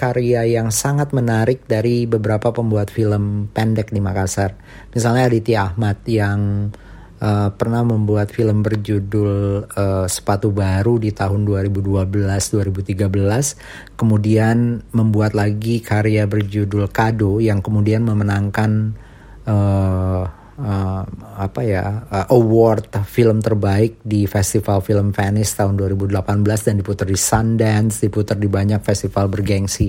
karya 0.00 0.48
yang 0.48 0.72
sangat 0.72 1.12
menarik 1.12 1.68
dari 1.68 2.08
beberapa 2.08 2.56
pembuat 2.56 2.88
film 2.88 3.52
pendek 3.52 3.92
di 3.92 4.00
Makassar. 4.00 4.56
Misalnya 4.96 5.28
Aditya 5.28 5.68
Ahmad 5.68 6.00
yang 6.08 6.72
uh, 7.20 7.52
pernah 7.52 7.84
membuat 7.84 8.32
film 8.32 8.64
berjudul 8.64 9.68
uh, 9.68 10.08
Sepatu 10.08 10.48
Baru 10.48 10.96
di 10.96 11.12
tahun 11.12 11.44
2012-2013, 11.44 14.00
kemudian 14.00 14.80
membuat 14.96 15.36
lagi 15.36 15.84
karya 15.84 16.24
berjudul 16.24 16.88
Kado 16.88 17.44
yang 17.44 17.60
kemudian 17.60 18.00
memenangkan 18.00 18.96
uh, 19.44 20.39
uh, 20.60 21.02
apa 21.40 21.60
ya 21.64 22.04
uh, 22.04 22.26
award 22.30 22.92
film 23.08 23.40
terbaik 23.40 24.04
di 24.04 24.28
Festival 24.28 24.84
Film 24.84 25.10
Venice 25.10 25.56
tahun 25.56 25.80
2018 25.80 26.20
dan 26.44 26.74
diputar 26.76 27.08
di 27.08 27.16
Sundance, 27.16 28.04
diputar 28.04 28.36
di 28.36 28.46
banyak 28.46 28.84
festival 28.84 29.32
bergengsi 29.32 29.88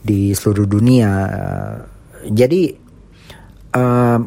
di 0.00 0.32
seluruh 0.32 0.66
dunia. 0.66 1.12
Uh, 1.28 1.76
jadi 2.32 2.62
uh, 3.76 4.18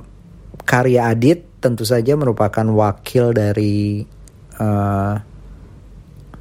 karya 0.64 1.10
Adit 1.10 1.60
tentu 1.60 1.84
saja 1.88 2.14
merupakan 2.14 2.66
wakil 2.70 3.34
dari 3.34 4.04
uh, 4.60 5.16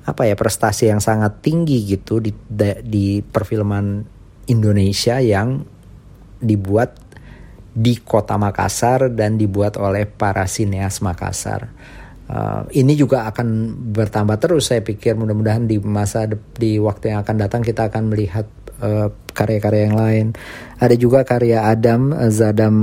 apa 0.02 0.22
ya 0.26 0.34
prestasi 0.34 0.90
yang 0.90 0.98
sangat 0.98 1.46
tinggi 1.46 1.86
gitu 1.86 2.18
di 2.18 2.34
di 2.82 3.22
perfilman 3.22 4.02
Indonesia 4.50 5.22
yang 5.22 5.62
dibuat 6.42 7.11
di 7.72 7.96
kota 8.04 8.36
Makassar 8.36 9.08
dan 9.16 9.40
dibuat 9.40 9.80
oleh 9.80 10.04
para 10.04 10.44
sineas 10.44 11.00
Makassar. 11.00 11.72
Uh, 12.32 12.64
ini 12.72 12.96
juga 12.96 13.28
akan 13.28 13.76
bertambah 13.92 14.40
terus 14.40 14.72
saya 14.72 14.80
pikir 14.80 15.18
mudah-mudahan 15.18 15.68
di 15.68 15.76
masa 15.82 16.24
di 16.56 16.80
waktu 16.80 17.12
yang 17.12 17.20
akan 17.26 17.36
datang 17.36 17.60
kita 17.60 17.92
akan 17.92 18.08
melihat 18.08 18.46
eh, 18.80 19.08
karya-karya 19.36 19.82
yang 19.90 19.98
lain. 19.98 20.26
Ada 20.80 20.94
juga 20.96 21.26
karya 21.28 21.68
Adam 21.68 22.14
Zadam 22.32 22.76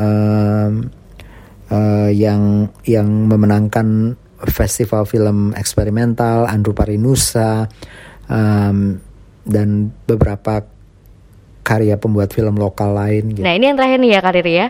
uh, 0.00 0.70
uh, 1.72 2.10
yang 2.12 2.72
yang 2.86 3.08
memenangkan 3.28 4.16
festival 4.48 5.08
film 5.08 5.56
eksperimental 5.56 6.44
Andrew 6.46 6.76
Parinusa 6.76 7.66
um, 8.28 9.00
dan 9.46 9.68
beberapa 10.04 10.75
karya 11.66 11.98
pembuat 11.98 12.30
film 12.30 12.54
lokal 12.54 12.94
lain. 12.94 13.34
Gitu. 13.34 13.42
Nah 13.42 13.58
ini 13.58 13.66
yang 13.66 13.76
terakhir 13.76 13.98
nih 13.98 14.10
ya 14.14 14.20
Karir 14.22 14.46
ya. 14.46 14.66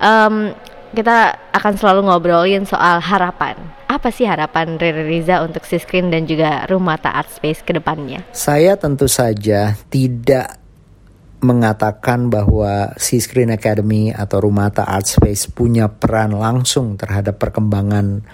Um, 0.00 0.56
kita 0.88 1.36
akan 1.52 1.74
selalu 1.76 2.08
ngobrolin 2.08 2.64
soal 2.64 3.04
harapan. 3.04 3.60
Apa 3.92 4.08
sih 4.08 4.24
harapan 4.24 4.80
Riri 4.80 5.04
Riza 5.04 5.44
untuk 5.44 5.68
Siskrin 5.68 6.08
dan 6.08 6.24
juga 6.24 6.64
Rumata 6.64 7.12
Art 7.12 7.28
Space 7.28 7.60
ke 7.60 7.76
depannya? 7.76 8.24
Saya 8.32 8.80
tentu 8.80 9.04
saja 9.04 9.76
tidak 9.92 10.56
mengatakan 11.38 12.32
bahwa 12.32 12.96
si 12.98 13.20
Screen 13.20 13.52
Academy 13.52 14.10
atau 14.10 14.42
Rumata 14.42 14.88
Art 14.88 15.06
Space 15.06 15.46
punya 15.52 15.92
peran 15.92 16.34
langsung 16.34 16.96
terhadap 16.96 17.36
perkembangan 17.36 18.24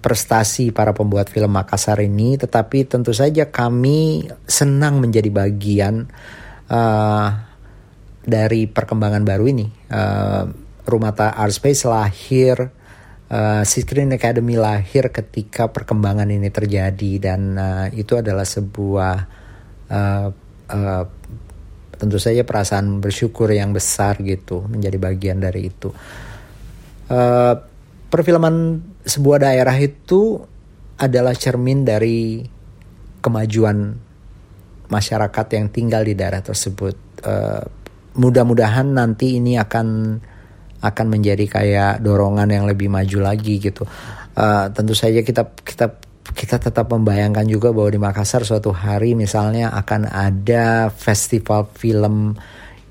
prestasi 0.00 0.68
para 0.68 0.92
pembuat 0.92 1.32
film 1.32 1.56
Makassar 1.56 1.96
ini, 2.04 2.36
tetapi 2.36 2.84
tentu 2.84 3.16
saja 3.16 3.48
kami 3.48 4.28
senang 4.44 5.00
menjadi 5.00 5.32
bagian 5.32 6.08
uh, 6.68 7.53
dari 8.24 8.66
perkembangan 8.66 9.22
baru 9.22 9.44
ini. 9.48 9.66
Uh, 9.92 10.44
Rumata 10.84 11.32
Art 11.32 11.56
Space 11.56 11.88
lahir, 11.88 12.68
uh, 13.32 13.62
si 13.64 13.80
Screen 13.84 14.12
Academy 14.12 14.60
lahir 14.60 15.08
ketika 15.08 15.72
perkembangan 15.72 16.28
ini 16.28 16.52
terjadi 16.52 17.12
dan 17.20 17.40
uh, 17.56 17.86
itu 17.92 18.20
adalah 18.20 18.44
sebuah 18.44 19.14
uh, 19.88 20.28
uh, 20.68 21.04
tentu 21.96 22.18
saja 22.20 22.44
perasaan 22.44 23.00
bersyukur 23.00 23.48
yang 23.48 23.72
besar 23.72 24.20
gitu 24.20 24.66
menjadi 24.68 24.96
bagian 25.00 25.38
dari 25.40 25.72
itu. 25.72 25.88
Uh, 27.08 27.54
perfilman 28.12 28.80
sebuah 29.04 29.48
daerah 29.48 29.76
itu 29.80 30.40
adalah 31.00 31.32
cermin 31.32 31.84
dari 31.84 32.44
kemajuan 33.24 33.96
masyarakat 34.92 35.46
yang 35.56 35.66
tinggal 35.72 36.04
di 36.04 36.12
daerah 36.12 36.44
tersebut. 36.44 36.96
Uh, 37.24 37.83
mudah-mudahan 38.14 38.94
nanti 38.94 39.38
ini 39.42 39.58
akan 39.58 39.86
akan 40.84 41.06
menjadi 41.08 41.44
kayak 41.48 41.92
dorongan 42.04 42.52
yang 42.52 42.64
lebih 42.68 42.92
maju 42.92 43.18
lagi 43.24 43.56
gitu. 43.56 43.88
Uh, 44.36 44.68
tentu 44.74 44.92
saja 44.92 45.24
kita 45.24 45.48
kita 45.64 45.96
kita 46.34 46.56
tetap 46.58 46.90
membayangkan 46.90 47.46
juga 47.46 47.70
bahwa 47.70 47.90
di 47.94 48.00
Makassar 48.00 48.42
suatu 48.42 48.74
hari 48.74 49.14
misalnya 49.14 49.70
akan 49.72 50.10
ada 50.10 50.90
festival 50.90 51.70
film 51.72 52.34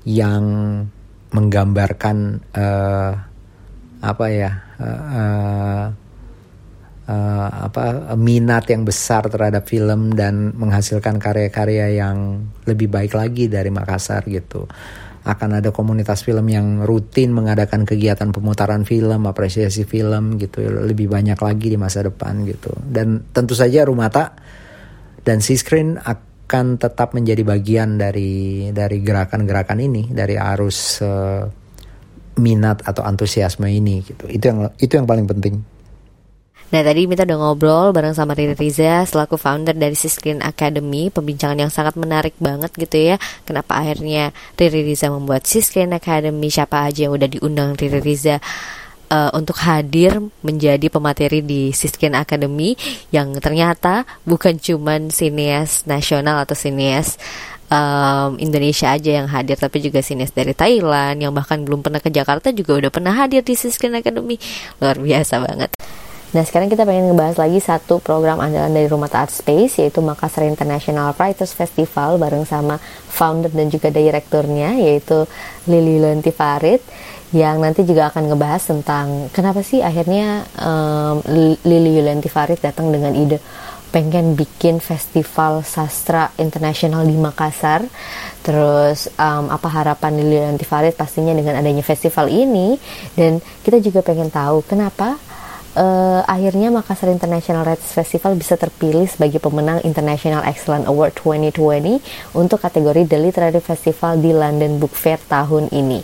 yang 0.08 0.44
menggambarkan 1.34 2.16
uh, 2.54 3.12
apa 4.04 4.26
ya 4.30 4.50
uh, 4.80 5.84
uh, 7.10 7.48
apa 7.68 8.14
minat 8.14 8.64
yang 8.70 8.86
besar 8.86 9.26
terhadap 9.28 9.66
film 9.66 10.14
dan 10.14 10.54
menghasilkan 10.54 11.18
karya-karya 11.18 12.00
yang 12.00 12.48
lebih 12.64 12.86
baik 12.86 13.12
lagi 13.12 13.50
dari 13.50 13.68
Makassar 13.68 14.24
gitu 14.30 14.70
akan 15.24 15.64
ada 15.64 15.72
komunitas 15.72 16.20
film 16.20 16.44
yang 16.52 16.84
rutin 16.84 17.32
mengadakan 17.32 17.88
kegiatan 17.88 18.28
pemutaran 18.28 18.84
film, 18.84 19.24
apresiasi 19.24 19.88
film 19.88 20.36
gitu 20.36 20.60
lebih 20.60 21.08
banyak 21.08 21.40
lagi 21.40 21.72
di 21.72 21.78
masa 21.80 22.04
depan 22.04 22.44
gitu. 22.44 22.76
Dan 22.84 23.32
tentu 23.32 23.56
saja 23.56 23.88
Rumata 23.88 24.36
dan 25.24 25.40
C-Screen 25.40 25.96
akan 25.96 26.76
tetap 26.76 27.16
menjadi 27.16 27.40
bagian 27.40 27.96
dari 27.96 28.68
dari 28.68 29.00
gerakan-gerakan 29.00 29.80
ini, 29.80 30.12
dari 30.12 30.36
arus 30.36 31.00
uh, 31.00 31.48
minat 32.36 32.84
atau 32.84 33.00
antusiasme 33.08 33.64
ini 33.64 34.04
gitu. 34.04 34.28
Itu 34.28 34.44
yang 34.52 34.58
itu 34.76 34.92
yang 34.92 35.08
paling 35.08 35.24
penting. 35.24 35.73
Nah 36.72 36.80
tadi 36.80 37.04
Mita 37.04 37.28
udah 37.28 37.38
ngobrol 37.38 37.92
bareng 37.92 38.16
sama 38.16 38.32
Riri 38.32 38.56
Riza 38.56 39.04
selaku 39.04 39.36
founder 39.36 39.76
dari 39.76 39.92
Siskin 39.92 40.40
Academy. 40.40 41.12
Pembincangan 41.12 41.60
yang 41.60 41.68
sangat 41.68 41.98
menarik 42.00 42.32
banget 42.40 42.72
gitu 42.74 43.14
ya. 43.14 43.16
Kenapa 43.44 43.76
akhirnya 43.84 44.32
Riri 44.56 44.86
Riza 44.88 45.12
membuat 45.12 45.44
Siskin 45.44 45.92
Academy? 45.92 46.48
Siapa 46.48 46.88
aja 46.88 47.06
yang 47.06 47.14
udah 47.14 47.28
diundang 47.28 47.76
Riri 47.76 48.00
Riza 48.00 48.40
uh, 49.12 49.30
untuk 49.36 49.60
hadir 49.60 50.18
menjadi 50.40 50.88
pemateri 50.88 51.44
di 51.44 51.70
Siskin 51.76 52.16
Academy? 52.16 52.72
Yang 53.12 53.44
ternyata 53.44 54.08
bukan 54.24 54.56
cuman 54.56 55.12
sinias 55.12 55.84
nasional 55.84 56.42
atau 56.42 56.56
sinias 56.56 57.20
um, 57.68 58.40
Indonesia 58.40 58.90
aja 58.90 59.22
yang 59.22 59.28
hadir 59.30 59.60
tapi 59.60 59.78
juga 59.78 60.02
sinias 60.02 60.32
dari 60.32 60.56
Thailand 60.56 61.22
yang 61.22 61.30
bahkan 61.30 61.62
belum 61.62 61.84
pernah 61.84 62.00
ke 62.00 62.10
Jakarta 62.10 62.50
juga 62.50 62.82
udah 62.82 62.90
pernah 62.90 63.14
hadir 63.14 63.44
di 63.44 63.54
Siskin 63.54 63.94
Academy. 63.94 64.40
Luar 64.82 64.98
biasa 64.98 65.38
banget 65.44 65.70
Nah 66.34 66.42
sekarang 66.42 66.66
kita 66.66 66.82
pengen 66.82 67.14
ngebahas 67.14 67.38
lagi 67.38 67.62
satu 67.62 68.02
program 68.02 68.42
andalan 68.42 68.74
dari 68.74 68.90
Rumah 68.90 69.06
Art 69.14 69.30
Space 69.30 69.78
yaitu 69.78 70.02
Makassar 70.02 70.42
International 70.50 71.14
Writers 71.14 71.54
Festival 71.54 72.18
bareng 72.18 72.42
sama 72.42 72.82
founder 73.06 73.54
dan 73.54 73.70
juga 73.70 73.94
direkturnya 73.94 74.74
yaitu 74.74 75.30
Lili 75.70 76.02
Lenti 76.02 76.34
Farid 76.34 76.82
yang 77.30 77.62
nanti 77.62 77.86
juga 77.86 78.10
akan 78.10 78.34
ngebahas 78.34 78.62
tentang 78.66 79.30
kenapa 79.30 79.62
sih 79.62 79.78
akhirnya 79.78 80.42
um, 80.58 81.22
Lili 81.62 82.02
Lenti 82.02 82.26
Farid 82.26 82.58
datang 82.58 82.90
dengan 82.90 83.14
ide 83.14 83.38
pengen 83.94 84.34
bikin 84.34 84.82
festival 84.82 85.62
sastra 85.62 86.34
internasional 86.42 87.06
di 87.06 87.14
Makassar. 87.14 87.86
Terus 88.42 89.06
um, 89.14 89.54
apa 89.54 89.70
harapan 89.70 90.18
Lili 90.18 90.42
Lenti 90.42 90.66
Farid 90.66 90.98
pastinya 90.98 91.30
dengan 91.30 91.54
adanya 91.62 91.86
festival 91.86 92.26
ini 92.26 92.74
dan 93.14 93.38
kita 93.62 93.78
juga 93.78 94.02
pengen 94.02 94.34
tahu 94.34 94.66
kenapa 94.66 95.14
uh, 95.74 96.22
akhirnya 96.26 96.70
Makassar 96.70 97.10
International 97.10 97.66
Rights 97.66 97.94
Festival 97.94 98.38
bisa 98.38 98.54
terpilih 98.54 99.06
sebagai 99.06 99.42
pemenang 99.42 99.82
International 99.82 100.42
Excellent 100.46 100.86
Award 100.88 101.18
2020 101.20 102.00
untuk 102.34 102.58
kategori 102.62 103.06
The 103.06 103.18
Literary 103.18 103.62
Festival 103.62 104.18
di 104.18 104.30
London 104.30 104.78
Book 104.78 104.94
Fair 104.94 105.20
tahun 105.26 105.70
ini. 105.74 106.02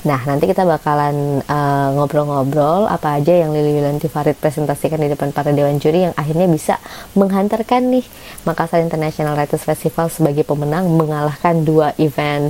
Nah, 0.00 0.16
nanti 0.24 0.48
kita 0.48 0.64
bakalan 0.64 1.44
eh, 1.44 1.88
ngobrol-ngobrol 1.92 2.88
uh, 2.88 2.94
apa 2.96 3.20
aja 3.20 3.36
yang 3.36 3.52
Lili 3.52 3.76
Yulanti 3.76 4.08
Farid 4.08 4.32
presentasikan 4.40 4.96
di 4.96 5.12
depan 5.12 5.28
para 5.28 5.52
dewan 5.52 5.76
juri 5.76 6.08
yang 6.08 6.16
akhirnya 6.16 6.48
bisa 6.48 6.80
menghantarkan 7.12 7.92
nih 7.92 8.06
Makassar 8.48 8.80
International 8.80 9.36
Writers 9.36 9.60
Festival 9.60 10.08
sebagai 10.08 10.48
pemenang 10.48 10.88
mengalahkan 10.88 11.68
dua 11.68 11.92
event 12.00 12.48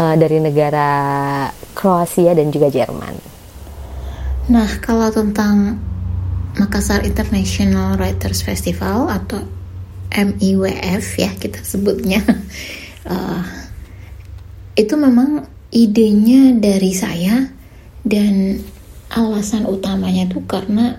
uh, 0.00 0.16
dari 0.16 0.40
negara 0.40 0.88
Kroasia 1.76 2.32
dan 2.32 2.48
juga 2.48 2.72
Jerman. 2.72 3.20
Nah, 4.48 4.80
kalau 4.80 5.12
tentang 5.12 5.76
Makassar 6.56 7.04
International 7.04 8.00
Writers 8.00 8.40
Festival 8.40 9.12
atau 9.12 9.44
MIWF 10.08 11.04
ya 11.20 11.30
kita 11.36 11.60
sebutnya. 11.60 12.24
Uh, 13.04 13.44
itu 14.82 14.94
memang 14.96 15.44
idenya 15.68 16.56
dari 16.56 16.96
saya 16.96 17.50
dan 18.06 18.62
alasan 19.12 19.68
utamanya 19.68 20.24
itu 20.24 20.40
karena 20.48 20.96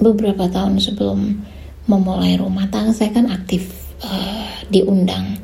beberapa 0.00 0.48
tahun 0.48 0.80
sebelum 0.80 1.44
memulai 1.84 2.40
rumah 2.40 2.68
tangga 2.72 2.96
saya 2.96 3.12
kan 3.12 3.28
aktif 3.28 3.68
uh, 4.00 4.48
diundang 4.72 5.36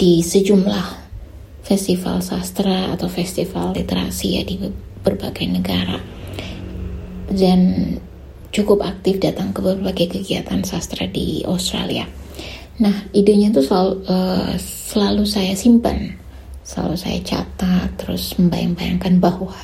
di 0.00 0.24
sejumlah 0.24 1.04
festival 1.64 2.20
sastra 2.20 2.92
atau 2.92 3.08
festival 3.08 3.72
literasi 3.72 4.28
ya 4.36 4.42
di 4.44 4.60
berbagai 5.00 5.46
negara. 5.48 5.98
Dan 7.24 7.60
cukup 8.54 8.86
aktif 8.86 9.18
datang 9.18 9.50
ke 9.50 9.58
berbagai 9.58 10.14
kegiatan 10.14 10.62
sastra 10.62 11.10
di 11.10 11.42
Australia. 11.42 12.06
Nah, 12.78 13.10
idenya 13.10 13.50
tuh 13.50 13.66
selalu, 13.66 13.94
uh, 14.06 14.54
selalu 14.62 15.24
saya 15.26 15.58
simpan, 15.58 16.14
selalu 16.62 16.94
saya 16.94 17.18
catat, 17.26 17.90
terus 17.98 18.38
membayang-bayangkan 18.38 19.18
bahwa 19.18 19.58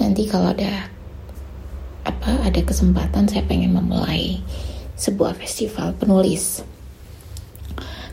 nanti 0.00 0.24
kalau 0.24 0.56
ada 0.56 0.88
apa 2.04 2.36
ada 2.44 2.60
kesempatan 2.60 3.28
saya 3.28 3.44
pengen 3.44 3.76
memulai 3.76 4.40
sebuah 4.96 5.36
festival 5.36 5.92
penulis. 5.96 6.64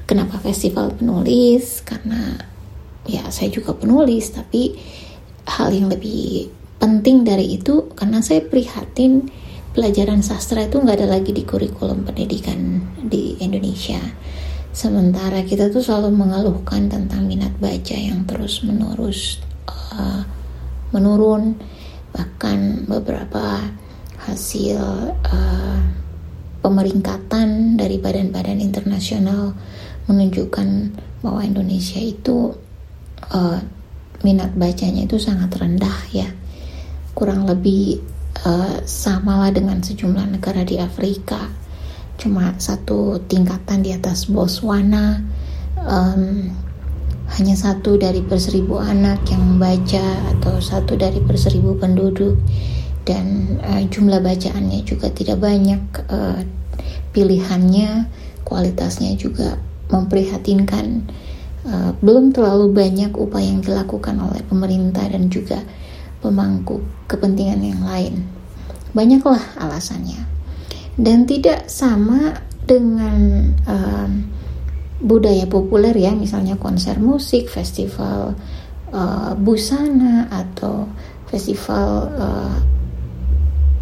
Kenapa 0.08 0.44
festival 0.44 0.92
penulis? 0.92 1.80
Karena 1.88 2.36
ya 3.08 3.32
saya 3.32 3.48
juga 3.48 3.72
penulis, 3.76 4.32
tapi 4.36 4.76
hal 5.48 5.72
yang 5.72 5.88
lebih 5.88 6.52
penting 6.80 7.24
dari 7.24 7.56
itu 7.56 7.92
karena 7.96 8.20
saya 8.20 8.44
prihatin 8.44 9.28
pelajaran 9.72 10.20
sastra 10.20 10.68
itu 10.68 10.84
nggak 10.84 11.00
ada 11.00 11.08
lagi 11.20 11.32
di 11.32 11.48
kurikulum 11.48 12.04
pendidikan 12.04 12.84
di 13.08 13.40
Indonesia. 13.40 14.00
Sementara 14.72 15.44
kita 15.44 15.68
tuh 15.68 15.84
selalu 15.84 16.16
mengeluhkan 16.16 16.88
tentang 16.88 17.28
minat 17.28 17.52
baca 17.60 17.96
yang 17.96 18.24
terus 18.24 18.64
menerus 18.64 19.44
uh, 19.68 20.24
menurun, 20.96 21.56
bahkan 22.16 22.88
beberapa 22.88 23.60
hasil 24.28 24.80
uh, 25.12 25.80
pemeringkatan 26.64 27.76
dari 27.76 28.00
badan-badan 28.00 28.64
internasional 28.64 29.56
menunjukkan 30.08 30.68
bahwa 31.24 31.42
Indonesia 31.44 32.00
itu 32.00 32.56
uh, 33.32 33.60
minat 34.24 34.56
bacanya 34.56 35.04
itu 35.04 35.20
sangat 35.20 35.52
rendah 35.56 36.00
ya, 36.16 36.28
kurang 37.12 37.44
lebih 37.44 38.11
uh, 38.46 38.82
samalah 38.86 39.54
dengan 39.54 39.82
sejumlah 39.82 40.38
negara 40.38 40.66
di 40.66 40.82
Afrika. 40.82 41.50
Cuma 42.18 42.54
satu 42.62 43.22
tingkatan 43.26 43.82
di 43.82 43.94
atas 43.94 44.30
Botswana. 44.30 45.22
Um, 45.82 46.54
hanya 47.32 47.56
satu 47.56 47.96
dari 47.96 48.20
per 48.20 48.44
seribu 48.44 48.76
anak 48.78 49.24
yang 49.32 49.56
membaca 49.56 50.04
atau 50.36 50.60
satu 50.60 51.00
dari 51.00 51.24
per 51.24 51.40
seribu 51.40 51.80
penduduk. 51.80 52.38
Dan 53.02 53.58
uh, 53.66 53.82
jumlah 53.90 54.22
bacaannya 54.22 54.86
juga 54.86 55.10
tidak 55.10 55.42
banyak. 55.42 55.82
Uh, 56.12 56.46
pilihannya 57.12 58.08
kualitasnya 58.46 59.18
juga 59.18 59.58
memprihatinkan. 59.90 61.06
Uh, 61.62 61.94
belum 62.02 62.34
terlalu 62.34 62.74
banyak 62.74 63.14
upaya 63.14 63.46
yang 63.46 63.62
dilakukan 63.62 64.18
oleh 64.18 64.42
pemerintah 64.50 65.06
dan 65.06 65.30
juga 65.30 65.62
pemangku 66.22 66.86
kepentingan 67.10 67.62
yang 67.66 67.82
lain. 67.84 68.24
Banyaklah 68.94 69.42
alasannya. 69.58 70.24
Dan 70.96 71.26
tidak 71.26 71.68
sama 71.68 72.40
dengan 72.64 73.52
um, 73.66 74.12
budaya 75.02 75.50
populer 75.50 75.98
ya, 75.98 76.14
misalnya 76.14 76.56
konser 76.62 77.02
musik, 77.02 77.50
festival 77.50 78.38
uh, 78.94 79.34
busana 79.34 80.30
atau 80.30 80.86
festival 81.32 82.12
uh, 82.16 82.56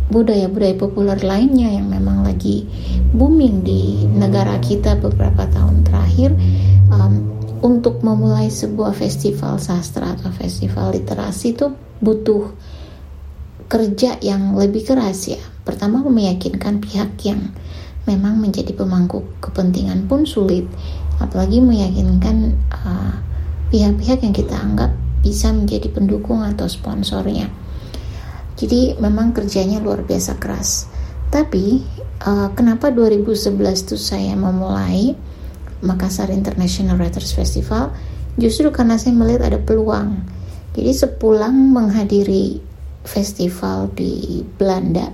budaya-budaya 0.10 0.74
populer 0.74 1.20
lainnya 1.22 1.70
yang 1.70 1.86
memang 1.86 2.26
lagi 2.26 2.66
booming 3.14 3.62
di 3.62 4.10
negara 4.10 4.58
kita 4.58 4.98
beberapa 4.98 5.46
tahun 5.54 5.86
terakhir 5.86 6.34
um, 6.90 7.39
untuk 7.60 8.02
memulai 8.02 8.48
sebuah 8.48 8.96
festival 8.96 9.60
sastra 9.60 10.16
atau 10.16 10.32
festival 10.32 10.96
literasi 10.96 11.56
itu 11.56 11.72
butuh 12.00 12.52
kerja 13.70 14.18
yang 14.24 14.58
lebih 14.58 14.88
keras 14.88 15.30
ya. 15.30 15.42
Pertama 15.62 16.02
meyakinkan 16.02 16.82
pihak 16.82 17.14
yang 17.28 17.54
memang 18.10 18.42
menjadi 18.42 18.74
pemangku 18.74 19.22
kepentingan 19.38 20.10
pun 20.10 20.26
sulit, 20.26 20.66
apalagi 21.22 21.62
meyakinkan 21.62 22.58
uh, 22.74 23.14
pihak-pihak 23.70 24.18
uh, 24.20 24.24
yang 24.26 24.34
kita 24.34 24.56
anggap 24.58 24.92
bisa 25.22 25.54
menjadi 25.54 25.94
pendukung 25.94 26.42
atau 26.42 26.66
sponsornya. 26.66 27.46
Jadi 28.58 28.98
memang 28.98 29.32
kerjanya 29.32 29.80
luar 29.80 30.04
biasa 30.04 30.42
keras. 30.42 30.90
Tapi 31.30 31.86
uh, 32.26 32.50
kenapa 32.58 32.90
2011 32.90 33.54
itu 33.86 33.96
saya 33.96 34.34
memulai 34.34 35.14
Makassar 35.82 36.32
International 36.34 37.00
Writers 37.00 37.32
Festival? 37.32 37.92
Justru 38.40 38.72
karena 38.72 38.96
saya 38.96 39.16
melihat 39.16 39.52
ada 39.52 39.60
peluang 39.60 40.40
jadi 40.80 40.94
sepulang 40.94 41.74
menghadiri 41.74 42.62
festival 43.02 43.90
di 43.98 44.46
Belanda, 44.46 45.10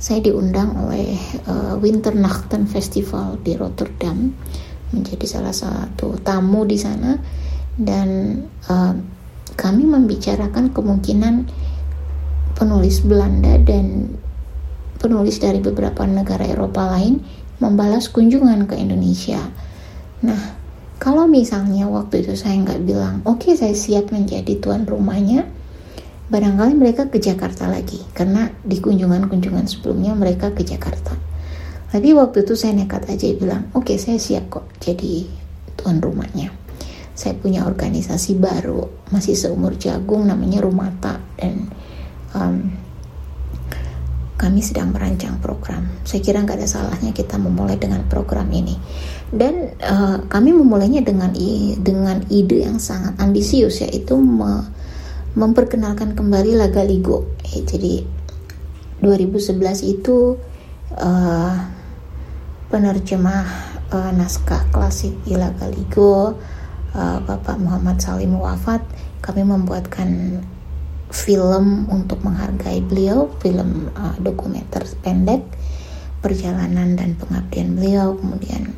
saya 0.00 0.24
diundang 0.24 0.88
oleh 0.88 1.14
uh, 1.44 1.76
Winternachten 1.76 2.64
Festival 2.64 3.36
di 3.44 3.54
Rotterdam 3.58 4.32
menjadi 4.88 5.26
salah 5.28 5.52
satu 5.52 6.16
tamu 6.24 6.64
di 6.64 6.80
sana 6.80 7.12
dan 7.76 8.40
uh, 8.72 8.94
kami 9.52 9.84
membicarakan 9.84 10.72
kemungkinan 10.72 11.44
penulis 12.56 13.04
Belanda 13.04 13.60
dan 13.60 14.16
penulis 14.96 15.38
dari 15.38 15.60
beberapa 15.60 16.08
negara 16.08 16.48
Eropa 16.48 16.88
lain 16.98 17.20
membalas 17.58 18.10
kunjungan 18.10 18.66
ke 18.70 18.74
Indonesia. 18.78 19.38
Nah, 20.22 20.58
kalau 20.98 21.30
misalnya 21.30 21.86
waktu 21.86 22.26
itu 22.26 22.34
saya 22.34 22.58
nggak 22.58 22.82
bilang, 22.82 23.22
oke 23.22 23.46
okay, 23.46 23.54
saya 23.54 23.74
siap 23.74 24.10
menjadi 24.10 24.58
tuan 24.58 24.82
rumahnya, 24.82 25.46
barangkali 26.28 26.74
mereka 26.76 27.06
ke 27.08 27.22
Jakarta 27.22 27.70
lagi 27.70 28.02
karena 28.12 28.52
di 28.60 28.82
kunjungan-kunjungan 28.82 29.66
sebelumnya 29.70 30.12
mereka 30.12 30.50
ke 30.52 30.66
Jakarta. 30.66 31.16
Tapi 31.88 32.12
waktu 32.12 32.44
itu 32.44 32.52
saya 32.52 32.76
nekat 32.76 33.08
aja 33.08 33.32
bilang, 33.32 33.72
oke 33.72 33.88
okay, 33.88 33.96
saya 33.96 34.20
siap 34.20 34.52
kok 34.52 34.66
jadi 34.76 35.24
tuan 35.78 36.04
rumahnya. 36.04 36.52
Saya 37.18 37.34
punya 37.34 37.66
organisasi 37.66 38.38
baru, 38.38 39.10
masih 39.10 39.34
seumur 39.34 39.74
jagung 39.74 40.28
namanya 40.28 40.62
Rumata 40.62 41.18
dan 41.34 41.66
um, 42.36 42.70
kami 44.38 44.62
sedang 44.62 44.94
merancang 44.94 45.42
program. 45.42 45.90
Saya 46.06 46.22
kira 46.22 46.38
nggak 46.46 46.62
ada 46.62 46.68
salahnya 46.70 47.10
kita 47.10 47.36
memulai 47.36 47.74
dengan 47.74 48.06
program 48.06 48.46
ini. 48.54 48.78
Dan 49.28 49.74
uh, 49.82 50.24
kami 50.30 50.54
memulainya 50.54 51.02
dengan 51.02 51.34
dengan 51.82 52.22
ide 52.30 52.64
yang 52.64 52.78
sangat 52.78 53.18
ambisius 53.18 53.82
yaitu 53.82 54.14
me, 54.16 54.62
memperkenalkan 55.34 56.14
kembali 56.14 56.54
Laga 56.54 56.86
Ligo. 56.86 57.26
Eh, 57.50 57.66
jadi 57.66 58.06
2011 59.02 59.58
itu 59.84 60.38
uh, 60.94 61.54
penerjemah 62.70 63.46
uh, 63.90 64.10
naskah 64.14 64.70
klasik 64.70 65.18
Ilaga 65.26 65.66
Ligo 65.66 66.38
uh, 66.94 67.18
Bapak 67.22 67.56
Muhammad 67.58 67.98
Salim 68.00 68.38
wafat 68.38 68.80
kami 69.22 69.42
membuatkan 69.44 70.40
film 71.08 71.88
untuk 71.88 72.20
menghargai 72.20 72.84
beliau 72.84 73.32
film 73.40 73.88
uh, 73.96 74.16
dokumenter 74.20 74.84
pendek 75.00 75.40
perjalanan 76.20 76.98
dan 76.98 77.16
pengabdian 77.16 77.78
beliau 77.78 78.18
kemudian 78.18 78.74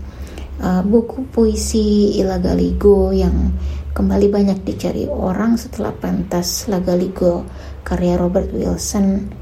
uh, 0.63 0.85
buku 0.85 1.27
puisi 1.33 2.15
Ilaga 2.21 2.55
Ligo 2.55 3.11
yang 3.11 3.51
kembali 3.91 4.31
banyak 4.31 4.63
dicari 4.63 5.11
orang 5.11 5.59
setelah 5.59 5.91
pentas 5.91 6.71
Lagaligo 6.71 7.43
karya 7.83 8.15
Robert 8.15 8.53
Wilson 8.55 9.35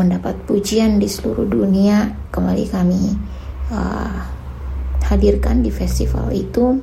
mendapat 0.00 0.48
pujian 0.48 0.96
di 0.96 1.04
seluruh 1.04 1.44
dunia. 1.44 2.08
Kembali 2.32 2.64
kami 2.64 3.02
uh, 3.68 4.16
hadirkan 5.04 5.60
di 5.60 5.68
festival 5.68 6.32
itu 6.32 6.80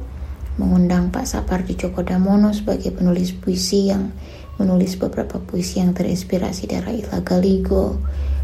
mengundang 0.61 1.09
Pak 1.09 1.25
Sapardi 1.25 1.73
Djoko 1.73 2.05
Damono 2.05 2.53
sebagai 2.53 2.93
penulis 2.93 3.33
puisi 3.33 3.89
yang 3.89 4.11
menulis 4.59 4.99
beberapa 4.99 5.39
puisi 5.39 5.79
yang 5.79 5.95
terinspirasi 5.95 6.67
dari 6.67 7.01
Ila 7.01 7.23
Galigo 7.23 7.95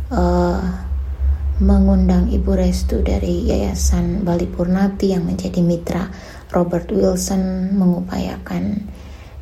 uh, 0.09 0.63
mengundang 1.59 2.31
Ibu 2.31 2.51
Restu 2.55 3.03
dari 3.03 3.47
Yayasan 3.47 4.23
Bali 4.23 4.47
Purnati 4.47 5.11
yang 5.11 5.27
menjadi 5.27 5.59
mitra 5.59 6.07
Robert 6.55 6.87
Wilson 6.91 7.75
mengupayakan 7.75 8.63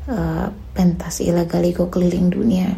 uh, 0.09 0.49
pentas 0.73 1.21
Ila 1.21 1.45
Galigo 1.45 1.93
keliling 1.93 2.33
dunia. 2.33 2.69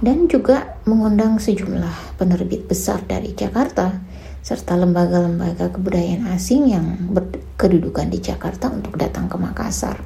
Dan 0.00 0.32
juga 0.32 0.80
mengundang 0.88 1.36
sejumlah 1.36 2.16
penerbit 2.16 2.64
besar 2.64 3.04
dari 3.04 3.36
Jakarta 3.36 4.00
serta 4.40 4.72
lembaga-lembaga 4.72 5.68
kebudayaan 5.76 6.24
asing 6.32 6.72
yang 6.72 7.12
berkedudukan 7.12 8.08
di 8.08 8.24
Jakarta 8.24 8.72
untuk 8.72 8.96
datang 8.96 9.28
ke 9.28 9.36
Makassar 9.36 10.00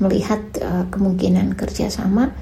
melihat 0.00 0.40
uh, 0.64 0.88
kemungkinan 0.88 1.52
kerjasama 1.52 2.32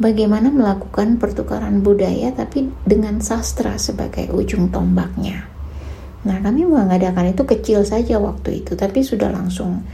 bagaimana 0.00 0.48
melakukan 0.48 1.20
pertukaran 1.20 1.84
budaya 1.84 2.32
tapi 2.32 2.72
dengan 2.88 3.20
sastra 3.20 3.76
sebagai 3.76 4.32
ujung 4.32 4.72
tombaknya. 4.72 5.44
Nah 6.24 6.40
kami 6.40 6.64
mengadakan 6.64 7.36
itu 7.36 7.44
kecil 7.44 7.84
saja 7.84 8.16
waktu 8.16 8.64
itu 8.64 8.72
tapi 8.76 9.04
sudah 9.04 9.28
langsung 9.28 9.84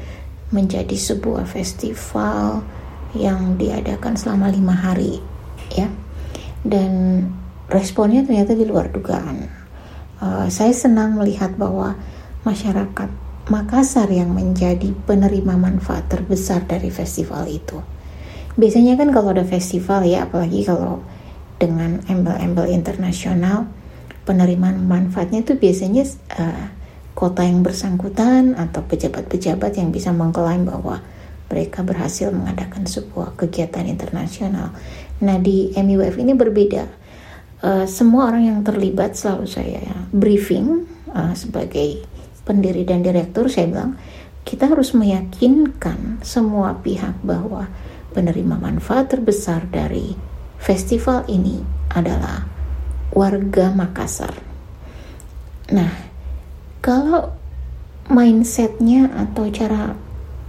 menjadi 0.55 0.95
sebuah 0.95 1.43
festival 1.45 2.63
yang 3.19 3.59
diadakan 3.59 4.15
selama 4.15 4.47
lima 4.51 4.75
hari 4.75 5.19
ya 5.75 5.91
dan 6.63 7.23
responnya 7.67 8.23
ternyata 8.23 8.55
di 8.55 8.63
luar 8.63 8.95
dugaan 8.95 9.51
uh, 10.23 10.47
saya 10.47 10.71
senang 10.71 11.19
melihat 11.19 11.55
bahwa 11.59 11.99
masyarakat 12.47 13.11
Makassar 13.47 14.11
yang 14.11 14.35
menjadi 14.35 14.91
penerima 15.07 15.55
manfaat 15.55 16.11
terbesar 16.11 16.67
dari 16.67 16.91
festival 16.91 17.47
itu. 17.47 17.79
Biasanya 18.57 18.97
kan 18.97 19.13
kalau 19.13 19.37
ada 19.37 19.45
festival 19.45 20.09
ya, 20.09 20.25
apalagi 20.25 20.65
kalau 20.65 21.05
dengan 21.61 22.01
embel-embel 22.09 22.73
internasional, 22.73 23.69
penerimaan 24.25 24.85
manfaatnya 24.85 25.45
itu 25.45 25.57
biasanya 25.57 26.05
uh, 26.37 26.67
kota 27.17 27.45
yang 27.45 27.65
bersangkutan 27.65 28.57
atau 28.57 28.85
pejabat-pejabat 28.85 29.81
yang 29.81 29.89
bisa 29.89 30.13
mengklaim 30.13 30.69
bahwa 30.69 31.01
mereka 31.47 31.81
berhasil 31.87 32.29
mengadakan 32.35 32.85
sebuah 32.85 33.39
kegiatan 33.39 33.87
internasional. 33.87 34.75
Nah 35.23 35.37
di 35.41 35.73
MUF 35.73 36.21
ini 36.21 36.37
berbeda 36.37 36.85
uh, 37.63 37.87
semua 37.89 38.29
orang 38.35 38.51
yang 38.51 38.61
terlibat 38.67 39.17
selalu 39.17 39.47
saya 39.49 39.81
briefing 40.13 40.85
uh, 41.15 41.33
sebagai 41.33 42.05
pendiri 42.45 42.85
dan 42.85 43.01
direktur 43.01 43.49
saya 43.49 43.71
bilang 43.71 43.97
kita 44.47 44.71
harus 44.71 44.95
meyakinkan 44.95 46.23
semua 46.23 46.79
pihak 46.79 47.19
bahwa 47.25 47.67
penerima 48.17 48.57
manfaat 48.57 49.13
terbesar 49.13 49.69
dari 49.69 50.17
festival 50.57 51.29
ini 51.29 51.61
adalah 51.93 52.49
warga 53.13 53.69
Makassar. 53.77 54.33
Nah, 55.77 55.93
kalau 56.81 57.37
mindsetnya 58.09 59.13
atau 59.13 59.53
cara 59.53 59.93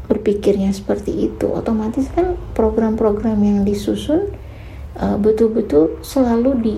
berpikirnya 0.08 0.72
seperti 0.72 1.28
itu, 1.28 1.52
otomatis 1.52 2.08
kan 2.16 2.40
program-program 2.56 3.36
yang 3.44 3.60
disusun 3.68 4.32
eh, 4.96 5.18
betul-betul 5.20 6.00
selalu 6.00 6.52
di 6.64 6.78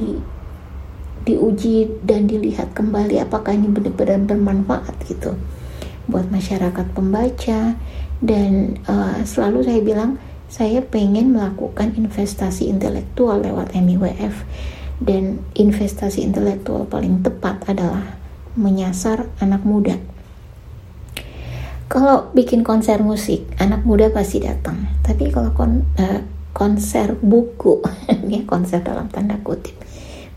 diuji 1.30 2.02
dan 2.02 2.26
dilihat 2.26 2.74
kembali 2.74 3.22
apakah 3.22 3.54
ini 3.54 3.70
benar-benar 3.70 4.24
bermanfaat 4.26 4.98
gitu 5.06 5.38
buat 6.10 6.26
masyarakat 6.34 6.90
pembaca 6.98 7.78
dan 8.20 8.52
uh, 8.90 9.22
selalu 9.24 9.62
saya 9.62 9.80
bilang 9.86 10.18
saya 10.50 10.82
pengen 10.82 11.38
melakukan 11.38 11.94
investasi 11.96 12.68
intelektual 12.68 13.40
lewat 13.40 13.78
MIWF 13.78 14.44
dan 15.00 15.40
investasi 15.56 16.26
intelektual 16.26 16.90
paling 16.90 17.24
tepat 17.24 17.64
adalah 17.70 18.18
menyasar 18.58 19.30
anak 19.40 19.64
muda. 19.64 19.96
Kalau 21.90 22.30
bikin 22.34 22.62
konser 22.62 23.02
musik, 23.02 23.50
anak 23.58 23.82
muda 23.82 24.14
pasti 24.14 24.44
datang. 24.44 24.90
Tapi 25.02 25.34
kalau 25.34 25.54
kon, 25.58 25.86
uh, 25.98 26.22
konser 26.54 27.16
buku 27.22 27.80
konser 28.52 28.84
dalam 28.84 29.08
tanda 29.08 29.38
kutip 29.40 29.78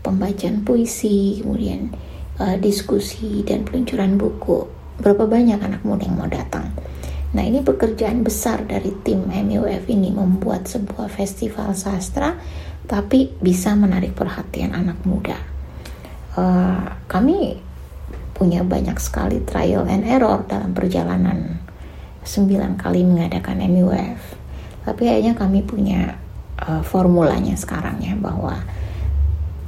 pembacaan 0.03 0.61
puisi 0.61 1.41
kemudian 1.41 1.89
uh, 2.37 2.55
diskusi 2.59 3.41
dan 3.47 3.65
peluncuran 3.65 4.19
buku 4.19 4.67
berapa 5.03 5.25
banyak 5.25 5.57
anak 5.57 5.81
muda 5.81 6.05
yang 6.05 6.15
mau 6.19 6.29
datang 6.29 6.69
nah 7.33 7.41
ini 7.41 7.65
pekerjaan 7.65 8.21
besar 8.21 8.65
dari 8.65 8.93
tim 9.01 9.25
MUF 9.25 9.89
ini 9.89 10.13
membuat 10.13 10.69
sebuah 10.69 11.09
festival 11.09 11.73
sastra 11.73 12.37
tapi 12.85 13.33
bisa 13.41 13.73
menarik 13.73 14.13
perhatian 14.13 14.75
anak 14.75 15.01
muda. 15.07 15.39
Uh, 16.33 16.83
kami 17.09 17.57
punya 18.33 18.65
banyak 18.65 18.97
sekali 18.97 19.41
trial 19.45 19.85
and 19.85 20.05
error 20.05 20.41
dalam 20.49 20.73
perjalanan 20.73 21.61
sembilan 22.25 22.79
kali 22.79 23.05
mengadakan 23.05 23.61
MUF 23.69 24.21
tapi 24.83 25.01
kayaknya 25.07 25.33
kami 25.37 25.63
punya 25.63 26.17
uh, 26.59 26.83
formulanya 26.83 27.55
sekarang 27.55 28.03
ya 28.03 28.17
bahwa 28.19 28.59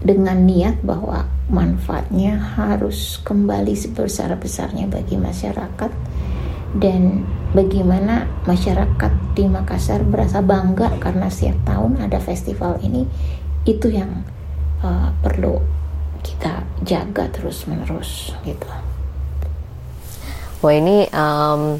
dengan 0.03 0.43
niat 0.43 0.83
bahwa 0.83 1.25
manfaatnya 1.47 2.35
harus 2.57 3.21
kembali 3.23 3.73
sebesar-besarnya 3.73 4.91
bagi 4.91 5.15
masyarakat 5.17 5.91
dan 6.77 7.23
bagaimana 7.55 8.27
masyarakat 8.43 9.11
di 9.31 9.47
Makassar 9.47 10.03
berasa 10.03 10.43
bangga 10.43 10.91
karena 10.99 11.31
setiap 11.31 11.55
tahun 11.63 12.03
ada 12.03 12.19
festival 12.19 12.75
ini? 12.83 13.07
Itu 13.63 13.87
yang 13.87 14.27
uh, 14.83 15.09
perlu 15.23 15.63
kita 16.19 16.67
jaga 16.83 17.31
terus 17.31 17.63
menerus 17.65 18.35
gitu. 18.43 18.67
Wah 20.59 20.73
ini 20.75 21.07
um, 21.15 21.79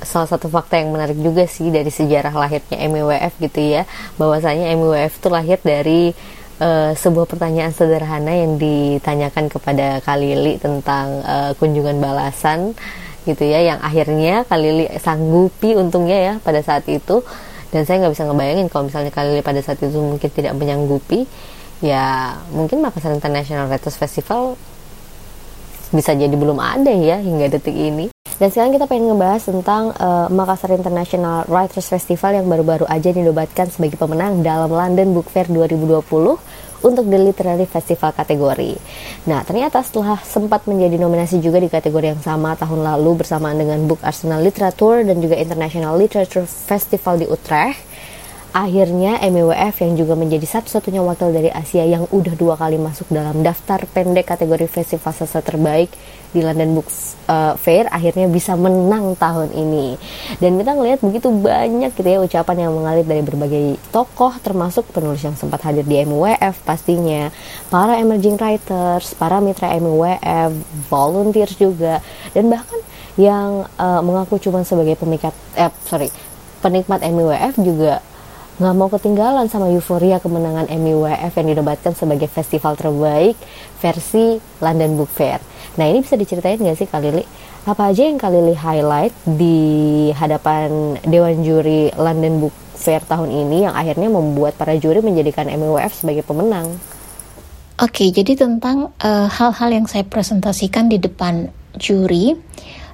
salah 0.00 0.28
satu 0.30 0.46
fakta 0.48 0.78
yang 0.80 0.94
menarik 0.94 1.18
juga 1.18 1.44
sih 1.44 1.68
dari 1.68 1.90
sejarah 1.92 2.32
lahirnya 2.32 2.78
MWF 2.88 3.32
gitu 3.42 3.60
ya. 3.60 3.82
Bahwasanya 4.16 4.72
MWF 4.78 5.12
itu 5.18 5.28
lahir 5.28 5.58
dari 5.60 6.14
uh, 6.62 6.94
sebuah 6.94 7.26
pertanyaan 7.26 7.74
sederhana 7.74 8.32
yang 8.32 8.56
ditanyakan 8.56 9.50
kepada 9.50 10.00
Kalili 10.06 10.56
tentang 10.62 11.20
uh, 11.26 11.52
kunjungan 11.58 11.98
balasan 11.98 12.72
gitu 13.26 13.42
ya 13.42 13.60
yang 13.74 13.82
akhirnya 13.82 14.46
Kalili 14.46 14.86
sanggupi 15.02 15.74
untungnya 15.74 16.16
ya 16.16 16.34
pada 16.40 16.62
saat 16.62 16.86
itu. 16.86 17.20
Dan 17.74 17.82
saya 17.82 18.06
nggak 18.06 18.14
bisa 18.14 18.24
ngebayangin 18.30 18.66
kalau 18.70 18.86
misalnya 18.86 19.10
Kalili 19.10 19.42
pada 19.42 19.58
saat 19.60 19.82
itu 19.82 19.98
mungkin 19.98 20.30
tidak 20.30 20.54
menyanggupi 20.54 21.26
ya 21.84 22.32
mungkin 22.56 22.80
Makassar 22.80 23.12
International 23.12 23.68
Writers 23.68 24.00
Festival 24.00 24.56
bisa 25.92 26.16
jadi 26.16 26.32
belum 26.32 26.56
ada 26.56 26.90
ya 26.90 27.20
hingga 27.20 27.52
detik 27.52 27.74
ini. 27.74 28.08
Dan 28.36 28.52
sekarang 28.52 28.76
kita 28.76 28.84
pengen 28.84 29.16
ngebahas 29.16 29.48
tentang 29.48 29.96
uh, 29.96 30.28
Makassar 30.28 30.68
International 30.76 31.48
Writers 31.48 31.88
Festival 31.88 32.36
yang 32.36 32.46
baru-baru 32.52 32.84
aja 32.84 33.08
dinobatkan 33.08 33.72
sebagai 33.72 33.96
pemenang 33.96 34.44
dalam 34.44 34.68
London 34.68 35.16
Book 35.16 35.32
Fair 35.32 35.48
2020 35.48 36.36
untuk 36.82 37.08
The 37.08 37.20
Literary 37.20 37.64
Festival 37.64 38.12
kategori. 38.12 38.76
Nah, 39.30 39.46
ternyata 39.46 39.80
setelah 39.80 40.20
sempat 40.20 40.68
menjadi 40.68 41.00
nominasi 41.00 41.40
juga 41.40 41.62
di 41.62 41.70
kategori 41.70 42.16
yang 42.16 42.22
sama 42.24 42.58
tahun 42.58 42.84
lalu 42.84 43.24
bersamaan 43.24 43.56
dengan 43.56 43.84
Book 43.84 44.02
Arsenal 44.04 44.42
Literature 44.42 45.06
dan 45.06 45.20
juga 45.22 45.38
International 45.38 45.96
Literature 45.96 46.44
Festival 46.44 47.20
di 47.22 47.26
Utrecht, 47.30 47.80
Akhirnya 48.56 49.20
MEWF 49.20 49.84
yang 49.84 50.00
juga 50.00 50.16
menjadi 50.16 50.48
satu-satunya 50.48 51.04
wakil 51.04 51.28
dari 51.28 51.52
Asia 51.52 51.84
yang 51.84 52.08
udah 52.08 52.32
dua 52.40 52.56
kali 52.56 52.80
masuk 52.80 53.12
dalam 53.12 53.44
daftar 53.44 53.84
pendek 53.84 54.32
kategori 54.32 54.64
festival 54.64 55.12
sastra 55.12 55.44
terbaik 55.44 55.92
di 56.32 56.40
London 56.40 56.72
Books 56.72 57.20
uh, 57.28 57.52
Fair 57.60 57.84
akhirnya 57.92 58.24
bisa 58.32 58.56
menang 58.56 59.12
tahun 59.20 59.52
ini. 59.52 60.00
Dan 60.40 60.56
kita 60.56 60.72
ngelihat 60.72 61.04
begitu 61.04 61.28
banyak 61.28 61.92
gitu 62.00 62.08
ya 62.08 62.24
ucapan 62.24 62.64
yang 62.64 62.72
mengalir 62.72 63.04
dari 63.04 63.20
berbagai 63.20 63.76
tokoh 63.92 64.32
termasuk 64.40 64.88
penulis 64.88 65.20
yang 65.20 65.36
sempat 65.36 65.60
hadir 65.60 65.84
di 65.84 66.00
MEWF 66.08 66.56
pastinya, 66.64 67.28
para 67.68 68.00
emerging 68.00 68.40
writers, 68.40 69.12
para 69.20 69.36
mitra 69.44 69.76
MEWF, 69.76 70.56
volunteers 70.88 71.60
juga 71.60 72.00
dan 72.32 72.48
bahkan 72.48 72.80
yang 73.20 73.68
uh, 73.76 74.00
mengaku 74.00 74.40
cuma 74.40 74.64
sebagai 74.64 74.96
pemikat 74.96 75.36
eh 75.60 75.68
sorry 75.84 76.08
penikmat 76.64 77.04
MEWF 77.04 77.60
juga 77.60 78.00
nggak 78.56 78.74
mau 78.76 78.88
ketinggalan 78.88 79.52
sama 79.52 79.68
euforia 79.68 80.16
kemenangan 80.16 80.72
Emmy 80.72 80.96
yang 80.96 81.46
dinobatkan 81.52 81.92
sebagai 81.92 82.24
festival 82.24 82.72
terbaik 82.72 83.36
versi 83.76 84.40
London 84.64 84.96
Book 84.96 85.12
Fair. 85.12 85.44
Nah 85.76 85.84
ini 85.84 86.00
bisa 86.00 86.16
diceritain 86.16 86.56
nggak 86.56 86.78
sih 86.80 86.88
Kak 86.88 87.04
Lili? 87.04 87.20
Apa 87.68 87.92
aja 87.92 88.08
yang 88.08 88.16
Kak 88.16 88.32
Lili 88.32 88.56
highlight 88.56 89.12
di 89.28 89.58
hadapan 90.16 90.96
Dewan 91.04 91.44
Juri 91.44 91.92
London 92.00 92.48
Book 92.48 92.56
Fair 92.72 93.04
tahun 93.04 93.28
ini 93.28 93.68
yang 93.68 93.76
akhirnya 93.76 94.08
membuat 94.08 94.56
para 94.56 94.72
juri 94.80 95.04
menjadikan 95.04 95.52
Emmy 95.52 95.68
sebagai 95.92 96.24
pemenang? 96.24 96.80
Oke, 97.76 98.08
jadi 98.08 98.40
tentang 98.40 98.96
eh, 99.04 99.28
hal-hal 99.28 99.68
uh, 99.68 99.74
yang 99.76 99.84
saya 99.84 100.08
presentasikan 100.08 100.88
di 100.88 100.96
depan 100.96 101.52
juri 101.76 102.32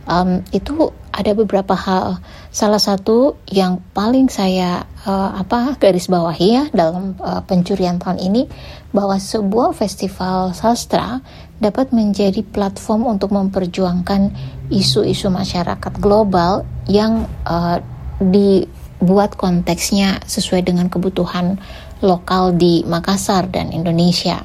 um, 0.06 0.42
itu 0.50 0.90
ada 1.12 1.36
beberapa 1.36 1.76
hal. 1.76 2.24
Salah 2.48 2.80
satu 2.80 3.36
yang 3.52 3.84
paling 3.92 4.32
saya 4.32 4.88
uh, 5.04 5.36
apa 5.36 5.76
garis 5.76 6.08
bawahi 6.08 6.48
ya 6.48 6.64
dalam 6.72 7.16
uh, 7.20 7.44
pencurian 7.44 8.00
tahun 8.00 8.18
ini 8.20 8.48
bahwa 8.90 9.20
sebuah 9.20 9.76
festival 9.76 10.56
sastra 10.56 11.20
dapat 11.60 11.92
menjadi 11.94 12.42
platform 12.42 13.06
untuk 13.06 13.30
memperjuangkan 13.36 14.32
isu-isu 14.72 15.28
masyarakat 15.28 15.92
global 16.00 16.64
yang 16.88 17.28
uh, 17.44 17.78
dibuat 18.18 19.36
konteksnya 19.36 20.22
sesuai 20.24 20.64
dengan 20.66 20.88
kebutuhan 20.88 21.60
lokal 22.02 22.56
di 22.58 22.82
Makassar 22.82 23.46
dan 23.52 23.70
Indonesia. 23.70 24.42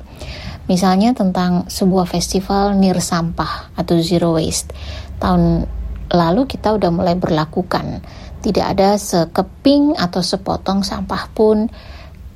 Misalnya 0.68 1.16
tentang 1.16 1.72
sebuah 1.72 2.04
festival 2.04 2.76
nir 2.76 3.00
sampah 3.00 3.72
atau 3.80 4.04
zero 4.04 4.36
waste. 4.36 4.76
Tahun 5.18 5.66
lalu 6.12 6.42
kita 6.48 6.76
udah 6.78 6.90
mulai 6.94 7.16
berlakukan. 7.18 8.02
Tidak 8.42 8.66
ada 8.66 8.96
sekeping 8.96 9.98
atau 9.98 10.22
sepotong 10.24 10.86
sampah 10.86 11.24
pun 11.34 11.68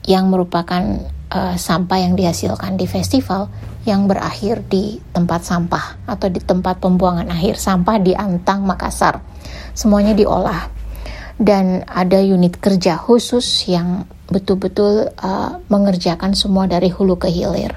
yang 0.04 0.34
merupakan 0.34 0.82
uh, 1.32 1.56
sampah 1.56 2.00
yang 2.02 2.14
dihasilkan 2.18 2.76
di 2.76 2.90
festival 2.90 3.48
yang 3.86 4.06
berakhir 4.06 4.62
di 4.66 5.02
tempat 5.14 5.42
sampah 5.42 6.06
atau 6.06 6.30
di 6.30 6.42
tempat 6.42 6.78
pembuangan 6.78 7.30
akhir 7.34 7.58
sampah 7.58 7.98
di 7.98 8.14
Antang, 8.14 8.66
Makassar. 8.66 9.22
Semuanya 9.74 10.14
diolah 10.14 10.70
dan 11.42 11.82
ada 11.90 12.22
unit 12.22 12.62
kerja 12.62 12.98
khusus 13.02 13.66
yang 13.66 14.06
betul-betul 14.30 15.10
uh, 15.18 15.58
mengerjakan 15.68 16.38
semua 16.38 16.70
dari 16.70 16.94
hulu 16.94 17.18
ke 17.18 17.28
hilir. 17.34 17.74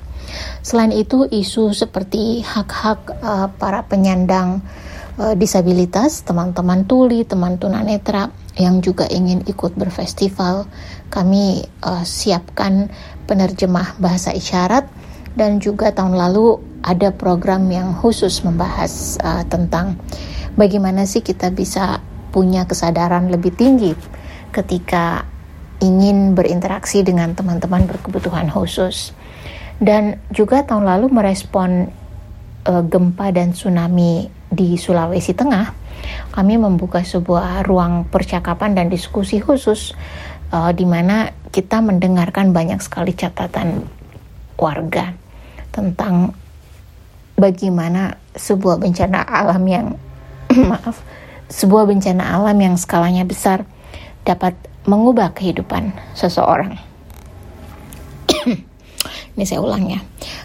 Selain 0.61 0.93
itu, 0.93 1.25
isu 1.25 1.73
seperti 1.73 2.45
hak-hak 2.45 3.01
uh, 3.23 3.49
para 3.57 3.87
penyandang 3.89 4.61
uh, 5.19 5.35
disabilitas, 5.39 6.23
teman-teman 6.27 6.87
tuli, 6.87 7.23
teman 7.27 7.59
tunanetra 7.59 8.31
yang 8.59 8.83
juga 8.83 9.07
ingin 9.11 9.43
ikut 9.47 9.75
berfestival. 9.75 10.67
Kami 11.11 11.67
uh, 11.83 12.03
siapkan 12.03 12.91
penerjemah 13.27 13.99
bahasa 13.99 14.35
isyarat 14.35 14.87
dan 15.35 15.59
juga 15.59 15.91
tahun 15.91 16.15
lalu 16.15 16.63
ada 16.85 17.11
program 17.11 17.67
yang 17.71 17.97
khusus 17.97 18.45
membahas 18.45 19.19
uh, 19.23 19.43
tentang 19.49 19.99
bagaimana 20.55 21.09
sih 21.09 21.25
kita 21.25 21.51
bisa 21.51 21.99
punya 22.31 22.67
kesadaran 22.67 23.31
lebih 23.31 23.55
tinggi 23.55 23.95
ketika 24.55 25.27
ingin 25.83 26.39
berinteraksi 26.39 27.03
dengan 27.03 27.35
teman-teman 27.35 27.87
berkebutuhan 27.91 28.51
khusus. 28.51 29.15
Dan 29.83 30.23
juga 30.31 30.63
tahun 30.63 30.87
lalu 30.87 31.11
merespon 31.11 31.91
uh, 32.69 32.83
gempa 32.87 33.35
dan 33.35 33.51
tsunami 33.51 34.31
di 34.55 34.79
Sulawesi 34.79 35.35
Tengah, 35.35 35.67
kami 36.33 36.59
membuka 36.59 37.03
sebuah 37.03 37.67
ruang 37.67 38.07
percakapan 38.09 38.75
dan 38.79 38.87
diskusi 38.89 39.43
khusus 39.43 39.93
uh, 40.55 40.71
di 40.71 40.87
mana 40.87 41.31
kita 41.51 41.83
mendengarkan 41.83 42.51
banyak 42.51 42.79
sekali 42.83 43.15
catatan 43.15 43.87
warga 44.59 45.15
tentang 45.75 46.35
bagaimana 47.35 48.15
sebuah 48.35 48.79
bencana 48.79 49.27
alam 49.27 49.63
yang 49.67 49.87
maaf, 50.71 51.03
sebuah 51.51 51.87
bencana 51.91 52.23
alam 52.35 52.59
yang 52.59 52.75
skalanya 52.79 53.27
besar 53.27 53.67
dapat 54.23 54.55
mengubah 54.87 55.35
kehidupan 55.35 55.91
seseorang. 56.15 56.79
Ini 59.35 59.45
saya 59.45 59.61
ulang 59.61 59.85
ya. 59.91 60.01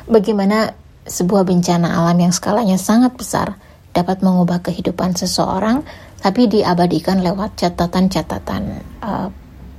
Bagaimana 0.09 0.73
sebuah 1.05 1.45
bencana 1.45 1.89
alam 1.89 2.17
yang 2.17 2.33
skalanya 2.33 2.77
sangat 2.77 3.13
besar 3.17 3.57
dapat 3.91 4.21
mengubah 4.21 4.61
kehidupan 4.61 5.17
seseorang, 5.17 5.83
tapi 6.19 6.51
diabadikan 6.51 7.23
lewat 7.23 7.57
catatan-catatan 7.57 8.63
uh, 9.01 9.27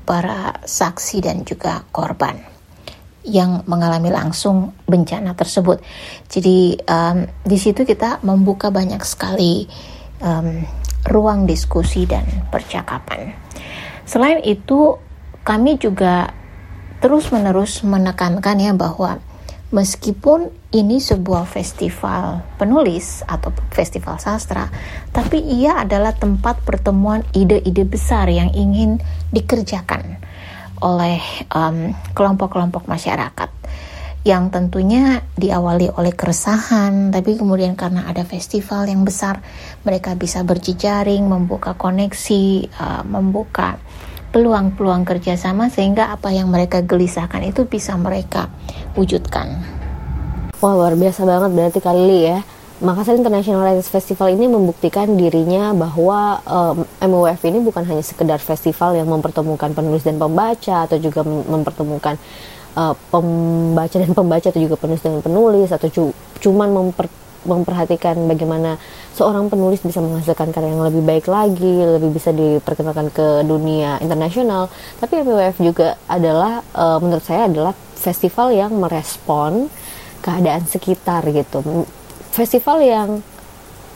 para 0.05 0.59
saksi 0.65 1.23
dan 1.23 1.47
juga 1.47 1.87
korban 1.95 2.35
yang 3.21 3.63
mengalami 3.69 4.09
langsung 4.09 4.73
bencana 4.89 5.37
tersebut. 5.37 5.85
Jadi 6.27 6.81
um, 6.89 7.29
di 7.45 7.59
situ 7.61 7.85
kita 7.85 8.25
membuka 8.25 8.73
banyak 8.73 9.05
sekali 9.05 9.69
um, 10.25 10.65
ruang 11.07 11.45
diskusi 11.45 12.09
dan 12.09 12.25
percakapan. 12.49 13.33
Selain 14.09 14.41
itu, 14.43 14.97
kami 15.47 15.81
juga 15.81 16.33
terus-menerus 17.01 17.81
menekankan 17.87 18.57
ya 18.61 18.73
bahwa 18.77 19.21
meskipun 19.73 20.53
ini 20.71 21.03
sebuah 21.03 21.51
festival 21.51 22.47
penulis 22.55 23.27
atau 23.27 23.51
festival 23.75 24.23
sastra, 24.23 24.71
tapi 25.11 25.43
ia 25.43 25.83
adalah 25.83 26.15
tempat 26.15 26.63
pertemuan 26.63 27.27
ide-ide 27.35 27.83
besar 27.83 28.31
yang 28.31 28.55
ingin 28.55 29.03
dikerjakan 29.35 30.23
oleh 30.81 31.21
kelompok-kelompok 32.15 32.87
um, 32.87 32.91
masyarakat 32.95 33.51
yang 34.21 34.53
tentunya 34.53 35.25
diawali 35.35 35.97
oleh 35.97 36.13
keresahan, 36.13 37.09
tapi 37.09 37.41
kemudian 37.41 37.73
karena 37.73 38.05
ada 38.05 38.23
festival 38.23 38.85
yang 38.85 39.03
besar, 39.03 39.41
mereka 39.83 40.13
bisa 40.13 40.45
berjejaring, 40.45 41.25
membuka 41.25 41.73
koneksi, 41.73 42.69
uh, 42.79 43.03
membuka 43.09 43.81
peluang-peluang 44.31 45.03
kerjasama 45.03 45.73
sehingga 45.73 46.15
apa 46.15 46.31
yang 46.31 46.53
mereka 46.53 46.85
gelisahkan 46.85 47.43
itu 47.43 47.67
bisa 47.67 47.97
mereka 47.99 48.53
wujudkan. 48.95 49.80
Wah 50.61 50.77
luar 50.77 50.93
biasa 50.93 51.25
banget 51.25 51.57
berarti 51.57 51.81
kali 51.81 52.29
ya. 52.29 52.45
Makassar 52.85 53.17
International 53.17 53.65
Writers 53.65 53.89
Festival 53.89 54.29
ini 54.29 54.45
membuktikan 54.45 55.09
dirinya 55.17 55.73
bahwa 55.73 56.37
um, 56.45 56.85
MUF 57.01 57.41
ini 57.49 57.65
bukan 57.65 57.81
hanya 57.89 58.05
sekedar 58.05 58.37
festival 58.45 58.93
yang 58.93 59.09
mempertemukan 59.09 59.73
penulis 59.73 60.05
dan 60.05 60.21
pembaca 60.21 60.85
atau 60.85 61.01
juga 61.01 61.25
mempertemukan 61.25 62.21
uh, 62.77 62.93
pembaca 63.09 63.97
dan 64.05 64.13
pembaca 64.13 64.53
atau 64.53 64.61
juga 64.61 64.77
penulis 64.77 65.01
dan 65.01 65.25
penulis 65.25 65.73
atau 65.73 65.89
cu 65.89 66.05
cuman 66.45 66.69
memper 66.69 67.09
memperhatikan 67.41 68.21
bagaimana 68.29 68.77
seorang 69.17 69.49
penulis 69.49 69.81
bisa 69.81 70.05
menghasilkan 70.05 70.53
karya 70.53 70.77
yang 70.77 70.85
lebih 70.85 71.01
baik 71.01 71.25
lagi, 71.25 71.73
lebih 71.89 72.13
bisa 72.13 72.37
diperkenalkan 72.37 73.09
ke 73.09 73.49
dunia 73.49 73.97
internasional. 74.05 74.69
Tapi 75.01 75.25
MWF 75.25 75.57
juga 75.65 75.97
adalah 76.05 76.61
uh, 76.77 77.01
menurut 77.01 77.25
saya 77.25 77.49
adalah 77.49 77.73
festival 77.97 78.53
yang 78.53 78.77
merespon 78.77 79.73
keadaan 80.21 80.65
sekitar 80.69 81.25
gitu. 81.33 81.85
Festival 82.31 82.79
yang 82.85 83.09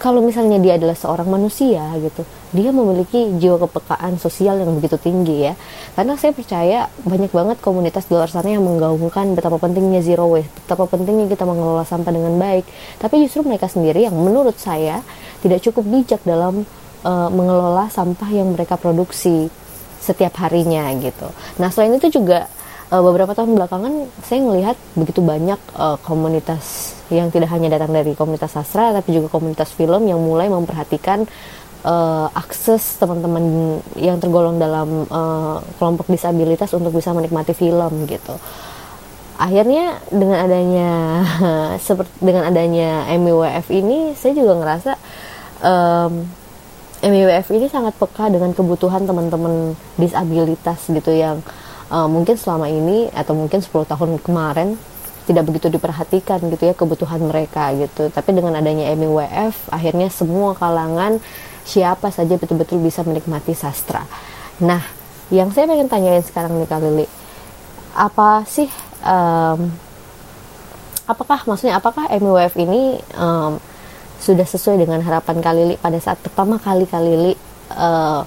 kalau 0.04 0.20
misalnya 0.20 0.58
dia 0.58 0.74
adalah 0.76 0.98
seorang 0.98 1.30
manusia 1.30 1.80
gitu 2.02 2.26
dia 2.50 2.70
memiliki 2.74 3.34
jiwa 3.38 3.56
kepekaan 3.66 4.18
sosial 4.18 4.58
yang 4.60 4.74
begitu 4.76 4.98
tinggi 4.98 5.48
ya 5.50 5.54
karena 5.94 6.18
saya 6.18 6.34
percaya 6.34 6.78
banyak 7.06 7.30
banget 7.30 7.56
komunitas 7.62 8.10
di 8.10 8.18
luar 8.18 8.28
sana 8.28 8.52
yang 8.52 8.66
menggaungkan 8.66 9.32
betapa 9.38 9.56
pentingnya 9.56 10.02
zero 10.02 10.28
waste 10.28 10.50
betapa 10.66 10.90
pentingnya 10.90 11.30
kita 11.30 11.46
mengelola 11.46 11.86
sampah 11.86 12.12
dengan 12.12 12.34
baik 12.36 12.66
tapi 12.98 13.22
justru 13.24 13.46
mereka 13.46 13.70
sendiri 13.70 14.04
yang 14.04 14.14
menurut 14.18 14.58
saya 14.58 15.00
tidak 15.40 15.62
cukup 15.62 15.86
bijak 15.86 16.20
dalam 16.26 16.66
uh, 17.06 17.30
mengelola 17.30 17.86
sampah 17.88 18.28
yang 18.28 18.52
mereka 18.52 18.74
produksi 18.76 19.48
setiap 20.04 20.36
harinya 20.36 20.84
gitu. 21.00 21.32
Nah 21.56 21.72
selain 21.72 21.96
itu 21.96 22.20
juga 22.20 22.44
uh, 22.94 23.02
beberapa 23.02 23.34
tahun 23.34 23.58
belakangan 23.58 24.06
saya 24.22 24.40
melihat 24.46 24.76
begitu 24.94 25.18
banyak 25.18 25.58
uh, 25.74 25.98
komunitas 26.06 26.94
yang 27.10 27.34
tidak 27.34 27.50
hanya 27.50 27.74
datang 27.74 27.90
dari 27.90 28.14
komunitas 28.14 28.54
sastra 28.54 28.94
tapi 28.94 29.18
juga 29.18 29.26
komunitas 29.34 29.74
film 29.74 30.06
yang 30.06 30.22
mulai 30.22 30.46
memperhatikan 30.46 31.26
uh, 31.82 32.30
akses 32.38 33.02
teman-teman 33.02 33.78
yang 33.98 34.22
tergolong 34.22 34.62
dalam 34.62 35.10
uh, 35.10 35.58
kelompok 35.82 36.06
disabilitas 36.06 36.70
untuk 36.72 36.94
bisa 36.94 37.10
menikmati 37.10 37.52
film 37.52 38.06
gitu. 38.06 38.38
Akhirnya 39.34 39.98
dengan 40.14 40.46
adanya 40.46 40.90
seperti 41.86 42.14
dengan 42.22 42.46
adanya 42.46 43.10
MIWF 43.10 43.66
ini 43.74 44.14
saya 44.14 44.32
juga 44.38 44.54
ngerasa 44.62 44.92
um, 45.66 46.22
MIWF 47.04 47.50
ini 47.52 47.66
sangat 47.66 47.98
peka 47.98 48.30
dengan 48.30 48.54
kebutuhan 48.54 49.04
teman-teman 49.04 49.74
disabilitas 49.98 50.86
gitu 50.88 51.12
yang 51.12 51.42
mungkin 52.10 52.34
selama 52.34 52.66
ini 52.66 53.08
atau 53.14 53.36
mungkin 53.36 53.62
10 53.62 53.70
tahun 53.86 54.10
kemarin 54.20 54.74
tidak 55.24 55.48
begitu 55.48 55.72
diperhatikan 55.72 56.42
gitu 56.52 56.68
ya 56.68 56.74
kebutuhan 56.76 57.20
mereka 57.24 57.72
gitu. 57.76 58.12
Tapi 58.12 58.30
dengan 58.36 58.58
adanya 58.58 58.92
MIWF 58.92 59.72
akhirnya 59.72 60.12
semua 60.12 60.52
kalangan 60.52 61.22
siapa 61.64 62.12
saja 62.12 62.36
betul-betul 62.36 62.82
bisa 62.82 63.00
menikmati 63.06 63.56
sastra. 63.56 64.04
Nah, 64.60 64.84
yang 65.32 65.48
saya 65.54 65.64
pengen 65.64 65.88
tanyain 65.88 66.20
sekarang 66.20 66.52
nih 66.60 66.68
Kak 66.68 66.80
Lili, 66.84 67.06
apa 67.96 68.44
sih 68.44 68.68
um, 69.00 69.72
apakah 71.08 71.44
maksudnya 71.48 71.80
apakah 71.80 72.08
MIWF 72.12 72.54
ini 72.60 73.00
um, 73.16 73.56
sudah 74.24 74.48
sesuai 74.48 74.80
dengan 74.80 75.04
harapan 75.04 75.44
Kalili 75.44 75.76
pada 75.76 76.00
saat 76.00 76.16
pertama 76.24 76.56
kali 76.56 76.88
Kalili 76.88 77.36
uh, 77.76 78.24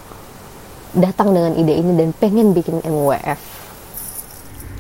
datang 0.93 1.33
dengan 1.33 1.57
ide 1.57 1.73
ini 1.73 1.91
dan 1.97 2.13
pengen 2.13 2.53
bikin 2.53 2.85
MWF. 2.85 3.56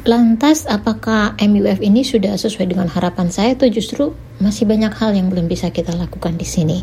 Lantas 0.07 0.63
apakah 0.71 1.35
MUF 1.35 1.83
ini 1.83 1.99
sudah 2.07 2.39
sesuai 2.39 2.71
dengan 2.71 2.87
harapan 2.87 3.27
saya 3.27 3.59
atau 3.59 3.67
justru 3.67 4.15
masih 4.39 4.63
banyak 4.63 4.95
hal 4.95 5.11
yang 5.11 5.27
belum 5.27 5.51
bisa 5.51 5.67
kita 5.67 5.91
lakukan 5.91 6.39
di 6.39 6.47
sini? 6.47 6.79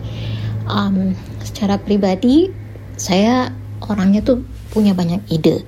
Um, 0.68 1.16
secara 1.40 1.80
pribadi 1.80 2.52
saya 3.00 3.48
orangnya 3.80 4.20
tuh 4.20 4.44
punya 4.68 4.92
banyak 4.92 5.24
ide, 5.32 5.64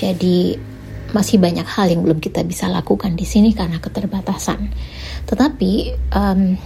jadi 0.00 0.56
masih 1.12 1.36
banyak 1.36 1.68
hal 1.68 1.92
yang 1.92 2.00
belum 2.00 2.24
kita 2.24 2.40
bisa 2.40 2.72
lakukan 2.72 3.12
di 3.12 3.28
sini 3.28 3.52
karena 3.52 3.84
keterbatasan. 3.84 4.72
Tetapi 5.28 5.72
um, 6.08 6.56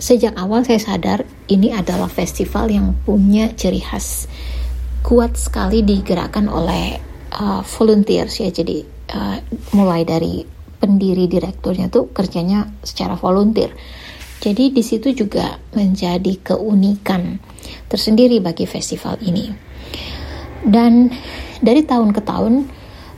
sejak 0.00 0.40
awal 0.40 0.64
saya 0.64 0.80
sadar 0.80 1.28
ini 1.52 1.68
adalah 1.76 2.08
festival 2.08 2.72
yang 2.72 2.96
punya 3.04 3.52
ciri 3.52 3.84
khas 3.84 4.24
kuat 5.04 5.36
sekali 5.36 5.84
digerakkan 5.84 6.48
oleh 6.48 6.96
uh, 7.36 7.60
volunteers 7.60 8.40
ya 8.40 8.48
jadi 8.48 8.99
uh, 9.10 9.38
mulai 9.74 10.06
dari 10.06 10.46
pendiri 10.80 11.28
direkturnya 11.28 11.92
tuh 11.92 12.08
kerjanya 12.10 12.70
secara 12.80 13.14
volunteer. 13.14 13.70
Jadi 14.40 14.72
di 14.72 14.80
situ 14.80 15.12
juga 15.12 15.60
menjadi 15.76 16.40
keunikan 16.40 17.36
tersendiri 17.92 18.40
bagi 18.40 18.64
festival 18.64 19.20
ini. 19.20 19.52
Dan 20.64 21.12
dari 21.60 21.84
tahun 21.84 22.16
ke 22.16 22.24
tahun 22.24 22.64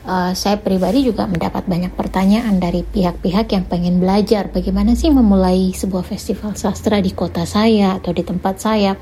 uh, 0.03 0.31
saya 0.35 0.59
pribadi 0.59 1.07
juga 1.07 1.23
mendapat 1.23 1.63
banyak 1.63 1.95
pertanyaan 1.95 2.59
dari 2.59 2.83
pihak-pihak 2.83 3.55
yang 3.55 3.63
pengen 3.71 4.03
belajar 4.03 4.51
bagaimana 4.51 4.99
sih 4.99 5.15
memulai 5.15 5.71
sebuah 5.71 6.03
festival 6.03 6.59
sastra 6.59 6.99
di 6.99 7.15
kota 7.15 7.47
saya 7.47 8.03
atau 8.03 8.11
di 8.11 8.23
tempat 8.27 8.59
saya. 8.59 8.99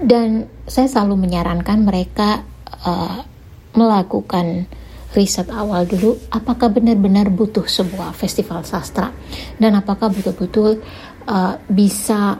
Dan 0.00 0.46
saya 0.70 0.86
selalu 0.86 1.28
menyarankan 1.28 1.82
mereka 1.82 2.46
uh, 2.86 3.26
melakukan 3.74 4.70
riset 5.10 5.50
awal 5.50 5.86
dulu 5.86 6.14
apakah 6.30 6.70
benar-benar 6.70 7.30
butuh 7.34 7.66
sebuah 7.66 8.14
festival 8.14 8.62
sastra? 8.62 9.10
Dan 9.58 9.74
apakah 9.74 10.10
betul-betul 10.10 10.78
uh, 11.26 11.54
bisa 11.66 12.38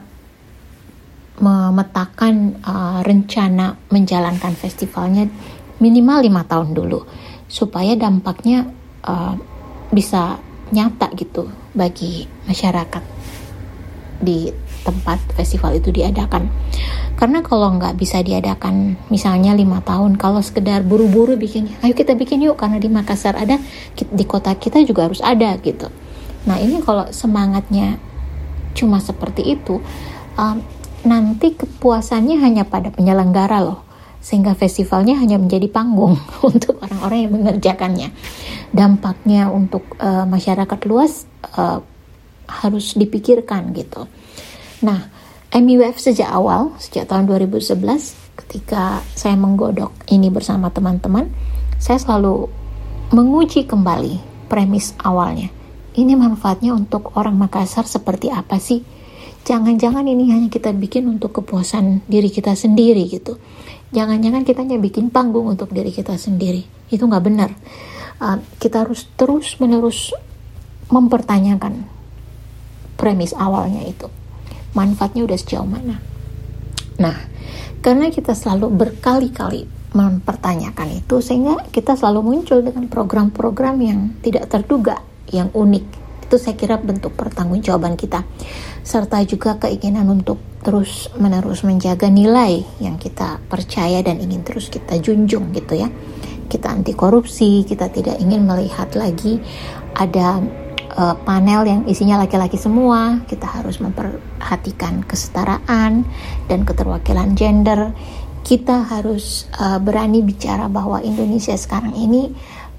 memetakan 1.40 2.61
uh, 2.61 3.00
rencana 3.00 3.74
menjalankan 3.88 4.52
festivalnya 4.52 5.24
minimal 5.80 6.20
lima 6.20 6.44
tahun 6.44 6.76
dulu 6.76 7.00
supaya 7.48 7.96
dampaknya 7.96 8.68
uh, 9.09 9.35
bisa 9.88 10.37
nyata 10.70 11.11
gitu 11.16 11.50
bagi 11.74 12.28
masyarakat 12.46 13.02
di 14.20 14.52
tempat 14.83 15.21
festival 15.37 15.77
itu 15.77 15.93
diadakan. 15.93 16.49
Karena 17.16 17.45
kalau 17.45 17.77
nggak 17.77 18.01
bisa 18.01 18.25
diadakan 18.25 18.97
misalnya 19.12 19.53
lima 19.53 19.85
tahun, 19.85 20.16
kalau 20.16 20.40
sekedar 20.40 20.81
buru-buru 20.81 21.37
bikin, 21.37 21.69
ayo 21.85 21.93
kita 21.93 22.16
bikin 22.16 22.40
yuk 22.40 22.57
karena 22.57 22.81
di 22.81 22.88
Makassar 22.88 23.37
ada, 23.37 23.61
di 23.95 24.25
kota 24.25 24.57
kita 24.57 24.81
juga 24.88 25.09
harus 25.09 25.21
ada 25.21 25.53
gitu. 25.61 25.93
Nah 26.49 26.57
ini 26.57 26.81
kalau 26.81 27.12
semangatnya 27.12 28.01
cuma 28.73 29.03
seperti 29.03 29.53
itu, 29.53 29.85
um, 30.40 30.64
nanti 31.05 31.53
kepuasannya 31.57 32.40
hanya 32.40 32.64
pada 32.64 32.88
penyelenggara 32.88 33.61
loh 33.61 33.90
sehingga 34.21 34.53
festivalnya 34.53 35.16
hanya 35.16 35.40
menjadi 35.40 35.69
panggung 35.73 36.21
untuk 36.49 36.77
orang-orang 36.85 37.19
yang 37.25 37.33
mengerjakannya. 37.37 38.09
Dampaknya 38.71 39.49
untuk 39.49 39.85
uh, 39.97 40.29
masyarakat 40.29 40.81
luas 40.87 41.25
uh, 41.57 41.81
harus 42.47 42.95
dipikirkan 42.95 43.73
gitu. 43.73 44.05
Nah, 44.81 45.11
MUF 45.51 46.01
sejak 46.01 46.31
awal, 46.31 46.73
sejak 46.81 47.11
tahun 47.11 47.29
2011, 47.29 48.16
ketika 48.38 49.05
saya 49.12 49.37
menggodok 49.37 49.93
ini 50.09 50.33
bersama 50.33 50.73
teman-teman, 50.73 51.29
saya 51.77 52.01
selalu 52.01 52.49
menguji 53.12 53.66
kembali 53.66 54.47
premis 54.49 54.95
awalnya. 55.03 55.51
Ini 55.95 56.14
manfaatnya 56.14 56.73
untuk 56.73 57.12
orang 57.19 57.35
Makassar 57.35 57.85
seperti 57.85 58.31
apa 58.31 58.62
sih? 58.62 58.81
Jangan-jangan 59.43 60.07
ini 60.07 60.31
hanya 60.31 60.49
kita 60.53 60.71
bikin 60.71 61.09
untuk 61.09 61.43
kepuasan 61.43 62.07
diri 62.07 62.29
kita 62.29 62.55
sendiri 62.55 63.09
gitu 63.09 63.40
jangan-jangan 63.90 64.47
kita 64.47 64.62
hanya 64.62 64.79
bikin 64.79 65.11
panggung 65.11 65.51
untuk 65.51 65.71
diri 65.75 65.90
kita 65.90 66.14
sendiri 66.14 66.62
itu 66.90 67.03
nggak 67.03 67.25
benar 67.27 67.51
uh, 68.23 68.38
kita 68.62 68.87
harus 68.87 69.07
terus 69.19 69.59
menerus 69.59 70.14
mempertanyakan 70.90 71.87
premis 72.95 73.35
awalnya 73.35 73.83
itu 73.83 74.07
manfaatnya 74.76 75.26
udah 75.26 75.38
sejauh 75.38 75.66
mana. 75.66 75.98
Nah 77.00 77.16
karena 77.80 78.12
kita 78.12 78.37
selalu 78.37 78.68
berkali-kali 78.76 79.64
mempertanyakan 79.90 81.02
itu 81.02 81.18
sehingga 81.18 81.66
kita 81.72 81.98
selalu 81.98 82.20
muncul 82.22 82.62
dengan 82.62 82.87
program-program 82.87 83.76
yang 83.83 84.00
tidak 84.22 84.46
terduga 84.46 85.02
yang 85.33 85.50
unik. 85.50 85.85
Itu 86.30 86.38
saya 86.38 86.54
kira 86.54 86.78
bentuk 86.78 87.18
pertanggungjawaban 87.18 87.98
kita. 87.98 88.22
Serta 88.87 89.18
juga 89.26 89.59
keinginan 89.59 90.06
untuk 90.06 90.38
terus 90.62 91.11
menerus 91.18 91.66
menjaga 91.66 92.06
nilai 92.06 92.62
yang 92.78 93.00
kita 93.00 93.42
percaya 93.50 94.04
dan 94.04 94.22
ingin 94.22 94.46
terus 94.46 94.70
kita 94.70 95.00
junjung 95.02 95.50
gitu 95.50 95.74
ya. 95.74 95.90
Kita 96.50 96.70
anti 96.70 96.94
korupsi 96.94 97.66
kita 97.66 97.90
tidak 97.90 98.22
ingin 98.22 98.46
melihat 98.46 98.94
lagi 98.94 99.42
ada 99.94 100.38
uh, 100.96 101.16
panel 101.22 101.66
yang 101.66 101.81
isinya 101.87 102.20
laki-laki 102.20 102.59
semua. 102.59 103.22
Kita 103.26 103.46
harus 103.46 103.79
memperhatikan 103.79 105.07
kesetaraan 105.07 106.07
dan 106.50 106.61
keterwakilan 106.66 107.35
gender. 107.38 107.94
Kita 108.40 108.88
harus 108.88 109.46
uh, 109.61 109.79
berani 109.79 110.24
bicara 110.24 110.66
bahwa 110.66 110.98
Indonesia 111.05 111.55
sekarang 111.55 111.94
ini 111.94 112.33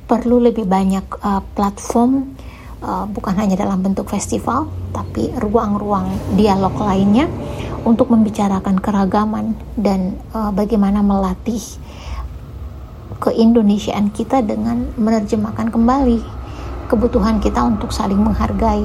perlu 0.09 0.43
lebih 0.43 0.67
banyak 0.67 1.05
uh, 1.23 1.39
platform 1.55 2.35
uh, 2.83 3.05
bukan 3.07 3.37
hanya 3.37 3.55
dalam 3.55 3.79
bentuk 3.79 4.09
festival, 4.11 4.67
tapi 4.91 5.31
ruang-ruang 5.39 6.35
dialog 6.35 6.75
lainnya 6.81 7.29
untuk 7.87 8.11
membicarakan 8.11 8.77
keragaman 8.81 9.57
dan 9.79 10.19
uh, 10.35 10.51
bagaimana 10.51 10.99
melatih 11.01 11.61
keindonesiaan 13.21 14.09
kita 14.09 14.41
dengan 14.41 14.89
menerjemahkan 14.97 15.69
kembali 15.69 16.40
kebutuhan 16.91 17.39
kita 17.39 17.63
untuk 17.63 17.95
saling 17.95 18.19
menghargai 18.19 18.83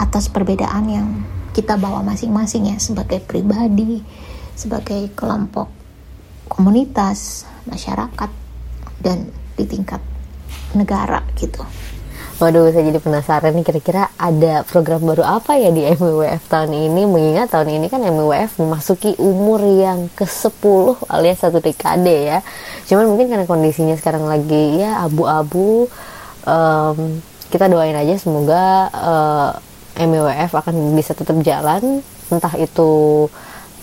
atas 0.00 0.32
perbedaan 0.32 0.88
yang 0.88 1.08
kita 1.52 1.76
bawa 1.76 2.00
masing-masing 2.00 2.72
ya 2.72 2.80
sebagai 2.80 3.20
pribadi, 3.20 4.00
sebagai 4.56 5.12
kelompok 5.12 5.68
komunitas, 6.48 7.44
masyarakat 7.68 8.32
dan 9.04 9.28
di 9.60 9.64
tingkat 9.68 10.00
negara 10.72 11.20
gitu. 11.36 11.60
Waduh, 12.36 12.68
saya 12.68 12.92
jadi 12.92 13.00
penasaran 13.00 13.56
nih 13.56 13.64
kira-kira 13.64 14.12
ada 14.20 14.60
program 14.64 15.08
baru 15.08 15.24
apa 15.24 15.56
ya 15.56 15.72
di 15.72 15.88
MWF 15.88 16.52
tahun 16.52 16.68
ini 16.68 17.08
mengingat 17.08 17.48
tahun 17.48 17.80
ini 17.80 17.88
kan 17.88 18.04
MWF 18.04 18.60
memasuki 18.60 19.16
umur 19.16 19.60
yang 19.64 20.12
ke-10 20.12 21.08
alias 21.08 21.40
satu 21.40 21.64
dekade 21.64 22.36
ya. 22.36 22.44
Cuman 22.84 23.08
mungkin 23.08 23.32
karena 23.32 23.48
kondisinya 23.48 23.96
sekarang 23.96 24.28
lagi 24.28 24.84
ya 24.84 25.00
abu-abu 25.00 25.88
um, 26.46 27.20
kita 27.50 27.68
doain 27.70 27.94
aja 27.94 28.14
semoga 28.18 28.90
uh, 28.90 29.50
eh, 29.98 30.06
MWF 30.06 30.50
akan 30.54 30.96
bisa 30.98 31.12
tetap 31.12 31.36
jalan 31.42 32.00
entah 32.26 32.54
itu 32.58 33.26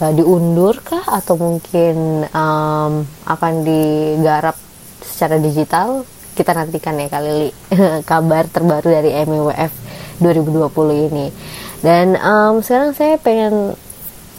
uh, 0.03 0.11
diundur 0.11 0.84
kah 0.84 1.03
atau 1.07 1.39
mungkin 1.39 2.28
um, 2.32 3.07
akan 3.28 3.53
digarap 3.64 4.57
secara 5.03 5.39
digital. 5.39 6.03
Kita 6.34 6.49
nantikan 6.57 6.97
ya 6.97 7.07
kali 7.14 7.53
kabar 8.09 8.49
terbaru 8.49 8.89
dari 8.89 9.14
MWF 9.22 9.72
2020 10.18 11.07
ini. 11.14 11.28
Dan 11.84 12.18
um, 12.18 12.64
sekarang 12.66 12.97
saya 12.97 13.22
pengen 13.22 13.78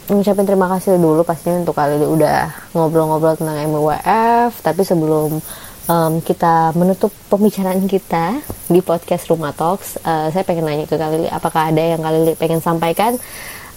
mengucapkan 0.04 0.44
terima 0.44 0.68
kasih 0.68 1.00
dulu 1.00 1.24
pastinya 1.24 1.64
untuk 1.64 1.76
kali 1.76 1.96
ini 1.96 2.04
udah 2.04 2.52
ngobrol-ngobrol 2.76 3.40
tentang 3.40 3.56
MWF 3.72 4.60
tapi 4.60 4.84
sebelum 4.84 5.40
um, 5.88 6.20
kita 6.20 6.72
menutup 6.76 7.12
pembicaraan 7.28 7.84
kita 7.88 8.40
di 8.68 8.80
podcast 8.80 9.28
Rumah 9.28 9.52
Talks 9.52 10.00
uh, 10.00 10.28
saya 10.32 10.44
pengen 10.46 10.64
nanya 10.64 10.86
ke 10.88 10.96
Kalili 10.96 11.28
apakah 11.28 11.72
ada 11.72 11.82
yang 11.82 12.00
Kalili 12.00 12.32
pengen 12.36 12.60
sampaikan 12.64 13.16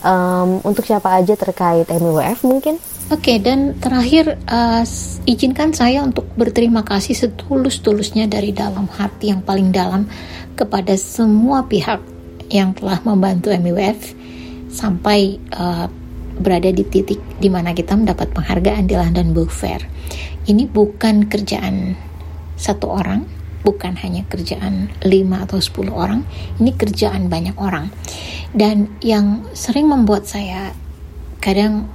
um, 0.04 0.60
untuk 0.64 0.86
siapa 0.88 1.20
aja 1.20 1.36
terkait 1.36 1.88
MWF 1.90 2.44
mungkin? 2.48 2.78
Oke, 3.08 3.32
okay, 3.32 3.38
dan 3.40 3.80
terakhir 3.80 4.36
uh, 4.52 4.84
izinkan 5.24 5.72
saya 5.72 6.04
untuk 6.04 6.28
berterima 6.36 6.84
kasih 6.84 7.16
setulus-tulusnya 7.16 8.28
dari 8.28 8.52
dalam 8.52 8.84
hati 8.92 9.32
yang 9.32 9.40
paling 9.40 9.72
dalam 9.72 10.12
kepada 10.60 10.92
semua 11.00 11.64
pihak 11.64 12.04
yang 12.52 12.76
telah 12.76 13.00
membantu 13.08 13.48
MWF 13.56 14.12
sampai 14.68 15.40
uh, 15.56 15.88
berada 16.36 16.68
di 16.68 16.84
titik 16.84 17.24
di 17.40 17.48
mana 17.48 17.72
kita 17.72 17.96
mendapat 17.96 18.28
penghargaan 18.36 18.92
di 18.92 19.00
London 19.00 19.32
Book 19.32 19.56
Fair. 19.56 19.88
Ini 20.48 20.64
bukan 20.72 21.28
kerjaan 21.28 22.00
satu 22.56 22.88
orang, 22.88 23.28
bukan 23.68 24.00
hanya 24.00 24.24
kerjaan 24.32 24.88
5 25.04 25.44
atau 25.44 25.60
10 25.60 25.92
orang, 25.92 26.24
ini 26.64 26.72
kerjaan 26.72 27.28
banyak 27.28 27.60
orang. 27.60 27.92
Dan 28.56 28.96
yang 29.04 29.44
sering 29.52 29.92
membuat 29.92 30.24
saya 30.24 30.72
kadang 31.44 31.92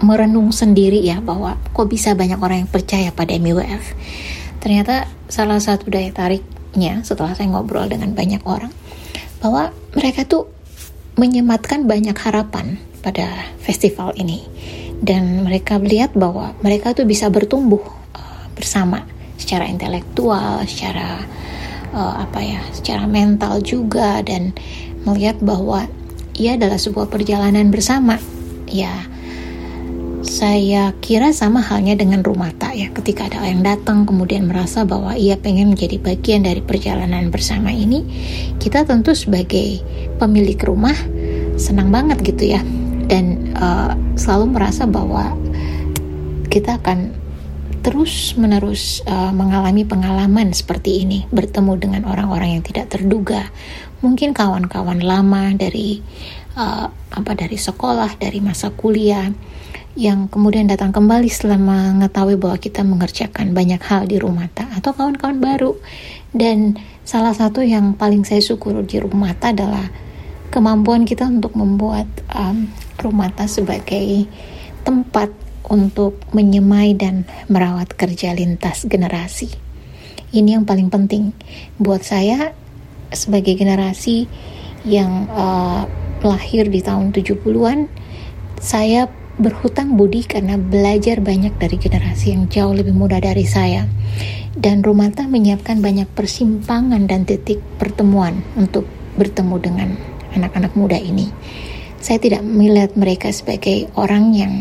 merenung 0.00 0.54
sendiri 0.54 1.02
ya 1.02 1.20
bahwa 1.20 1.60
kok 1.76 1.90
bisa 1.90 2.16
banyak 2.16 2.40
orang 2.40 2.64
yang 2.64 2.70
percaya 2.70 3.12
pada 3.12 3.36
MWF. 3.36 3.84
Ternyata 4.62 5.10
salah 5.28 5.60
satu 5.60 5.90
daya 5.92 6.14
tariknya 6.14 7.04
setelah 7.04 7.36
saya 7.36 7.50
ngobrol 7.52 7.90
dengan 7.90 8.16
banyak 8.16 8.40
orang 8.46 8.72
bahwa 9.42 9.72
mereka 9.96 10.24
tuh 10.24 10.48
menyematkan 11.20 11.84
banyak 11.84 12.16
harapan 12.16 12.80
pada 13.00 13.50
festival 13.60 14.12
ini 14.16 14.44
dan 15.00 15.44
mereka 15.44 15.80
melihat 15.80 16.12
bahwa 16.12 16.52
mereka 16.60 16.92
tuh 16.92 17.08
bisa 17.08 17.32
bertumbuh 17.32 17.80
uh, 18.14 18.44
bersama 18.52 19.04
secara 19.40 19.66
intelektual, 19.66 20.60
secara 20.68 21.24
uh, 21.96 22.14
apa 22.20 22.40
ya, 22.44 22.60
secara 22.76 23.08
mental 23.08 23.64
juga 23.64 24.20
dan 24.20 24.52
melihat 25.08 25.40
bahwa 25.40 25.88
ia 26.36 26.60
adalah 26.60 26.76
sebuah 26.76 27.08
perjalanan 27.08 27.72
bersama. 27.72 28.20
Ya, 28.70 28.92
saya 30.20 30.92
kira 31.00 31.32
sama 31.32 31.64
halnya 31.64 31.96
dengan 31.96 32.20
Rumata 32.20 32.76
ya. 32.76 32.92
Ketika 32.92 33.26
ada 33.32 33.42
yang 33.48 33.64
datang 33.64 34.04
kemudian 34.04 34.46
merasa 34.46 34.84
bahwa 34.84 35.16
ia 35.16 35.40
pengen 35.40 35.72
menjadi 35.72 35.96
bagian 35.96 36.44
dari 36.44 36.60
perjalanan 36.60 37.32
bersama 37.32 37.72
ini, 37.72 38.04
kita 38.60 38.84
tentu 38.84 39.16
sebagai 39.16 39.80
pemilik 40.20 40.60
rumah 40.60 40.96
senang 41.56 41.88
banget 41.88 42.20
gitu 42.24 42.52
ya. 42.56 42.60
Dan 43.10 43.50
uh, 43.58 43.98
selalu 44.14 44.54
merasa 44.54 44.86
bahwa 44.86 45.34
kita 46.46 46.78
akan 46.78 47.10
terus 47.80 48.36
menerus 48.36 49.02
uh, 49.08 49.34
mengalami 49.34 49.82
pengalaman 49.82 50.54
seperti 50.54 51.02
ini, 51.02 51.26
bertemu 51.34 51.74
dengan 51.80 52.02
orang-orang 52.06 52.60
yang 52.60 52.62
tidak 52.62 52.92
terduga, 52.92 53.50
mungkin 54.04 54.30
kawan-kawan 54.30 55.00
lama 55.02 55.50
dari 55.56 55.98
uh, 56.54 56.86
apa 56.92 57.32
dari 57.34 57.56
sekolah, 57.58 58.20
dari 58.20 58.38
masa 58.38 58.70
kuliah 58.70 59.32
yang 59.98 60.30
kemudian 60.30 60.70
datang 60.70 60.94
kembali 60.94 61.26
setelah 61.26 61.58
mengetahui 61.58 62.38
bahwa 62.38 62.56
kita 62.62 62.86
mengerjakan 62.86 63.50
banyak 63.50 63.82
hal 63.82 64.06
di 64.06 64.22
rumah 64.22 64.46
tak 64.54 64.70
atau 64.70 64.94
kawan-kawan 64.94 65.42
baru. 65.42 65.74
Dan 66.30 66.78
salah 67.02 67.34
satu 67.34 67.66
yang 67.66 67.98
paling 67.98 68.22
saya 68.22 68.38
syukur 68.38 68.86
di 68.86 69.02
rumah 69.02 69.34
tak 69.34 69.58
adalah 69.58 69.90
kemampuan 70.54 71.02
kita 71.02 71.26
untuk 71.26 71.58
membuat 71.58 72.06
um, 72.30 72.70
tak 73.00 73.48
sebagai 73.48 74.28
tempat 74.84 75.32
untuk 75.70 76.20
menyemai 76.36 76.92
dan 76.96 77.24
merawat 77.48 77.96
kerja 77.96 78.36
lintas 78.36 78.84
generasi. 78.84 79.48
Ini 80.30 80.60
yang 80.60 80.64
paling 80.68 80.92
penting 80.92 81.34
buat 81.80 82.04
saya 82.04 82.54
sebagai 83.10 83.58
generasi 83.58 84.30
yang 84.86 85.26
uh, 85.32 85.84
lahir 86.22 86.68
di 86.68 86.80
tahun 86.84 87.10
70-an. 87.10 87.90
Saya 88.60 89.08
berhutang 89.40 89.96
budi 89.96 90.28
karena 90.28 90.60
belajar 90.60 91.24
banyak 91.24 91.56
dari 91.56 91.80
generasi 91.80 92.36
yang 92.36 92.44
jauh 92.52 92.76
lebih 92.76 92.92
muda 92.92 93.18
dari 93.18 93.48
saya. 93.48 93.88
Dan 94.52 94.84
Rumata 94.84 95.24
menyiapkan 95.24 95.80
banyak 95.80 96.10
persimpangan 96.12 97.08
dan 97.08 97.24
titik 97.24 97.62
pertemuan 97.80 98.44
untuk 98.58 98.84
bertemu 99.16 99.56
dengan 99.62 99.88
anak-anak 100.36 100.72
muda 100.76 100.98
ini. 101.00 101.30
Saya 102.00 102.18
tidak 102.18 102.40
melihat 102.40 102.96
mereka 102.96 103.28
sebagai 103.28 103.92
orang 103.94 104.32
yang 104.32 104.54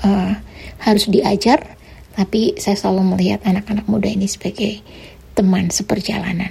uh, 0.00 0.32
harus 0.80 1.04
diajar, 1.06 1.76
tapi 2.16 2.56
saya 2.56 2.80
selalu 2.80 3.16
melihat 3.16 3.44
anak-anak 3.44 3.84
muda 3.84 4.08
ini 4.08 4.24
sebagai 4.24 4.80
teman 5.36 5.68
seperjalanan. 5.68 6.48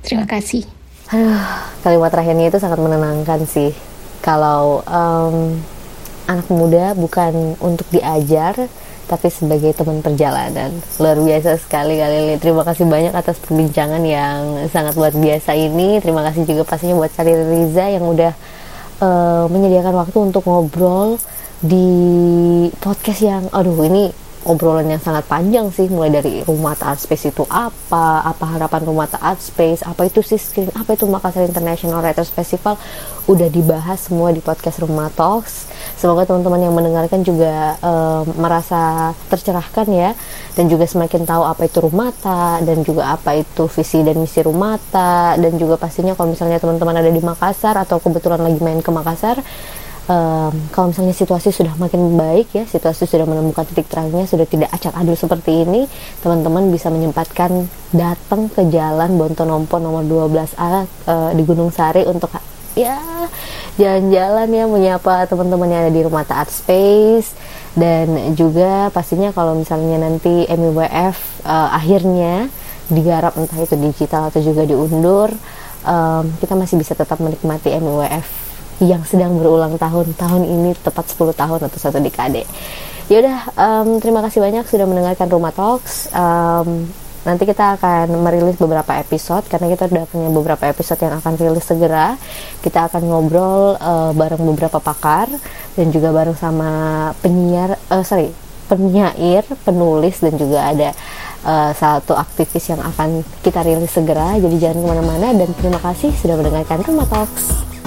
Terima 0.00 0.24
kasih. 0.24 0.64
Aduh, 1.12 1.40
kalimat 1.84 2.08
terakhirnya 2.12 2.48
itu 2.48 2.58
sangat 2.60 2.80
menenangkan 2.80 3.44
sih. 3.44 3.72
Kalau 4.24 4.80
um, 4.88 5.60
anak 6.28 6.48
muda 6.48 6.92
bukan 6.96 7.56
untuk 7.60 7.88
diajar, 7.92 8.56
tapi 9.08 9.32
sebagai 9.32 9.72
teman 9.72 10.04
perjalanan. 10.04 10.68
Luar 11.00 11.16
biasa 11.16 11.56
sekali 11.56 11.96
kali 11.96 12.36
Terima 12.36 12.60
kasih 12.60 12.84
banyak 12.84 13.16
atas 13.16 13.40
perbincangan 13.40 14.04
yang 14.04 14.68
sangat 14.68 15.00
luar 15.00 15.16
biasa 15.16 15.56
ini. 15.56 15.96
Terima 16.04 16.20
kasih 16.28 16.44
juga 16.44 16.68
pastinya 16.68 17.00
buat 17.00 17.12
Kali 17.16 17.32
Riza 17.32 17.88
yang 17.88 18.04
udah 18.04 18.36
uh, 19.02 19.46
menyediakan 19.50 19.94
waktu 19.94 20.18
untuk 20.18 20.46
ngobrol 20.46 21.18
di 21.58 21.88
podcast 22.78 23.20
yang 23.22 23.44
aduh 23.50 23.82
ini 23.82 24.14
obrolan 24.46 24.88
yang 24.88 25.02
sangat 25.02 25.26
panjang 25.26 25.68
sih. 25.74 25.90
Mulai 25.90 26.10
dari 26.22 26.34
rumah 26.46 26.78
art 26.78 27.02
space 27.02 27.34
itu 27.34 27.44
apa 27.50 28.22
apa 28.22 28.44
harapan 28.46 28.82
rumah 28.88 29.10
art 29.20 29.42
space 29.42 29.84
apa 29.84 30.06
itu 30.08 30.22
sih 30.24 30.38
screen 30.38 30.70
apa 30.72 30.94
itu 30.94 31.04
Makassar 31.04 31.44
International 31.44 32.00
Writers 32.00 32.30
Festival. 32.30 32.78
Udah 33.28 33.50
dibahas 33.52 34.08
semua 34.08 34.32
di 34.32 34.40
podcast 34.40 34.80
rumah 34.80 35.12
talks 35.12 35.68
semoga 35.98 36.22
teman-teman 36.24 36.62
yang 36.62 36.74
mendengarkan 36.78 37.26
juga 37.26 37.74
um, 37.82 38.22
merasa 38.38 39.12
tercerahkan 39.26 39.86
ya 39.90 40.14
dan 40.54 40.70
juga 40.70 40.86
semakin 40.86 41.26
tahu 41.26 41.42
apa 41.42 41.66
itu 41.66 41.82
rumata 41.82 42.62
dan 42.62 42.86
juga 42.86 43.18
apa 43.18 43.34
itu 43.34 43.66
visi 43.66 44.06
dan 44.06 44.14
misi 44.22 44.38
rumata 44.40 45.34
dan 45.34 45.52
juga 45.58 45.74
pastinya 45.74 46.14
kalau 46.14 46.30
misalnya 46.30 46.62
teman-teman 46.62 47.02
ada 47.02 47.10
di 47.10 47.18
Makassar 47.18 47.74
atau 47.82 47.98
kebetulan 47.98 48.38
lagi 48.38 48.62
main 48.62 48.78
ke 48.78 48.90
Makassar 48.94 49.42
um, 50.08 50.54
kalau 50.72 50.90
misalnya 50.90 51.14
situasi 51.14 51.50
sudah 51.50 51.74
makin 51.76 52.14
baik 52.14 52.48
ya 52.54 52.64
situasi 52.64 53.04
sudah 53.04 53.28
menemukan 53.28 53.66
titik 53.68 53.86
terangnya 53.90 54.24
sudah 54.24 54.46
tidak 54.48 54.70
acak 54.70 54.94
adul 54.96 55.14
seperti 55.14 55.66
ini 55.66 55.90
teman-teman 56.24 56.70
bisa 56.72 56.88
menyempatkan 56.88 57.68
datang 57.92 58.48
ke 58.48 58.66
jalan 58.72 59.18
Bontonompo 59.18 59.82
nomor 59.82 60.02
12A 60.06 60.70
uh, 61.06 61.30
di 61.34 61.42
Gunung 61.44 61.74
Sari 61.74 62.06
untuk 62.08 62.32
ya 62.78 62.98
jalan-jalan 63.74 64.48
ya 64.54 64.64
menyapa 64.70 65.26
teman-teman 65.26 65.68
yang 65.70 65.80
ada 65.86 65.92
di 65.92 66.02
rumah 66.06 66.22
Art 66.30 66.52
Space. 66.54 67.34
Dan 67.78 68.34
juga 68.34 68.90
pastinya 68.90 69.30
kalau 69.30 69.54
misalnya 69.54 70.02
nanti 70.02 70.46
MUWF 70.50 71.46
uh, 71.46 71.70
akhirnya 71.70 72.50
digarap 72.90 73.38
entah 73.38 73.60
itu 73.60 73.78
digital 73.78 74.32
atau 74.32 74.40
juga 74.42 74.66
diundur 74.66 75.30
um, 75.84 76.24
kita 76.40 76.58
masih 76.58 76.80
bisa 76.80 76.96
tetap 76.96 77.20
menikmati 77.20 77.70
MUWF 77.78 78.26
yang 78.82 79.02
sedang 79.06 79.38
berulang 79.38 79.78
tahun. 79.78 80.14
Tahun 80.14 80.42
ini 80.42 80.74
tepat 80.78 81.14
10 81.14 81.34
tahun 81.34 81.60
atau 81.66 81.78
satu 81.78 81.98
dekade. 82.02 82.46
Yaudah 83.08 83.54
um, 83.56 83.98
terima 84.02 84.20
kasih 84.26 84.42
banyak 84.42 84.64
sudah 84.68 84.86
mendengarkan 84.86 85.28
Rumah 85.30 85.52
Talks. 85.54 86.12
Um, 86.12 86.90
nanti 87.28 87.44
kita 87.44 87.76
akan 87.76 88.08
merilis 88.24 88.56
beberapa 88.56 88.96
episode 88.96 89.44
karena 89.52 89.68
kita 89.68 89.84
sudah 89.92 90.08
punya 90.08 90.32
beberapa 90.32 90.64
episode 90.64 90.96
yang 91.04 91.20
akan 91.20 91.36
rilis 91.36 91.68
segera. 91.68 92.16
Kita 92.64 92.88
akan 92.88 93.04
ngobrol 93.04 93.76
uh, 93.76 94.16
bareng 94.16 94.40
beberapa 94.48 94.80
pakar 94.80 95.28
dan 95.76 95.86
juga 95.92 96.08
bareng 96.08 96.40
sama 96.40 96.70
penyiar 97.20 97.76
uh, 97.92 98.00
sorry 98.00 98.32
penyair 98.68 99.44
penulis 99.64 100.20
dan 100.24 100.36
juga 100.40 100.72
ada 100.72 100.88
uh, 101.44 101.72
satu 101.76 102.16
aktivis 102.16 102.72
yang 102.72 102.80
akan 102.80 103.20
kita 103.44 103.60
rilis 103.60 103.92
segera. 103.92 104.40
Jadi 104.40 104.56
jangan 104.56 104.80
ke 104.80 104.86
mana-mana 104.88 105.28
dan 105.36 105.48
terima 105.52 105.80
kasih 105.84 106.08
sudah 106.16 106.40
mendengarkan 106.40 106.80
Rumah 106.80 107.08
Talks 107.12 107.77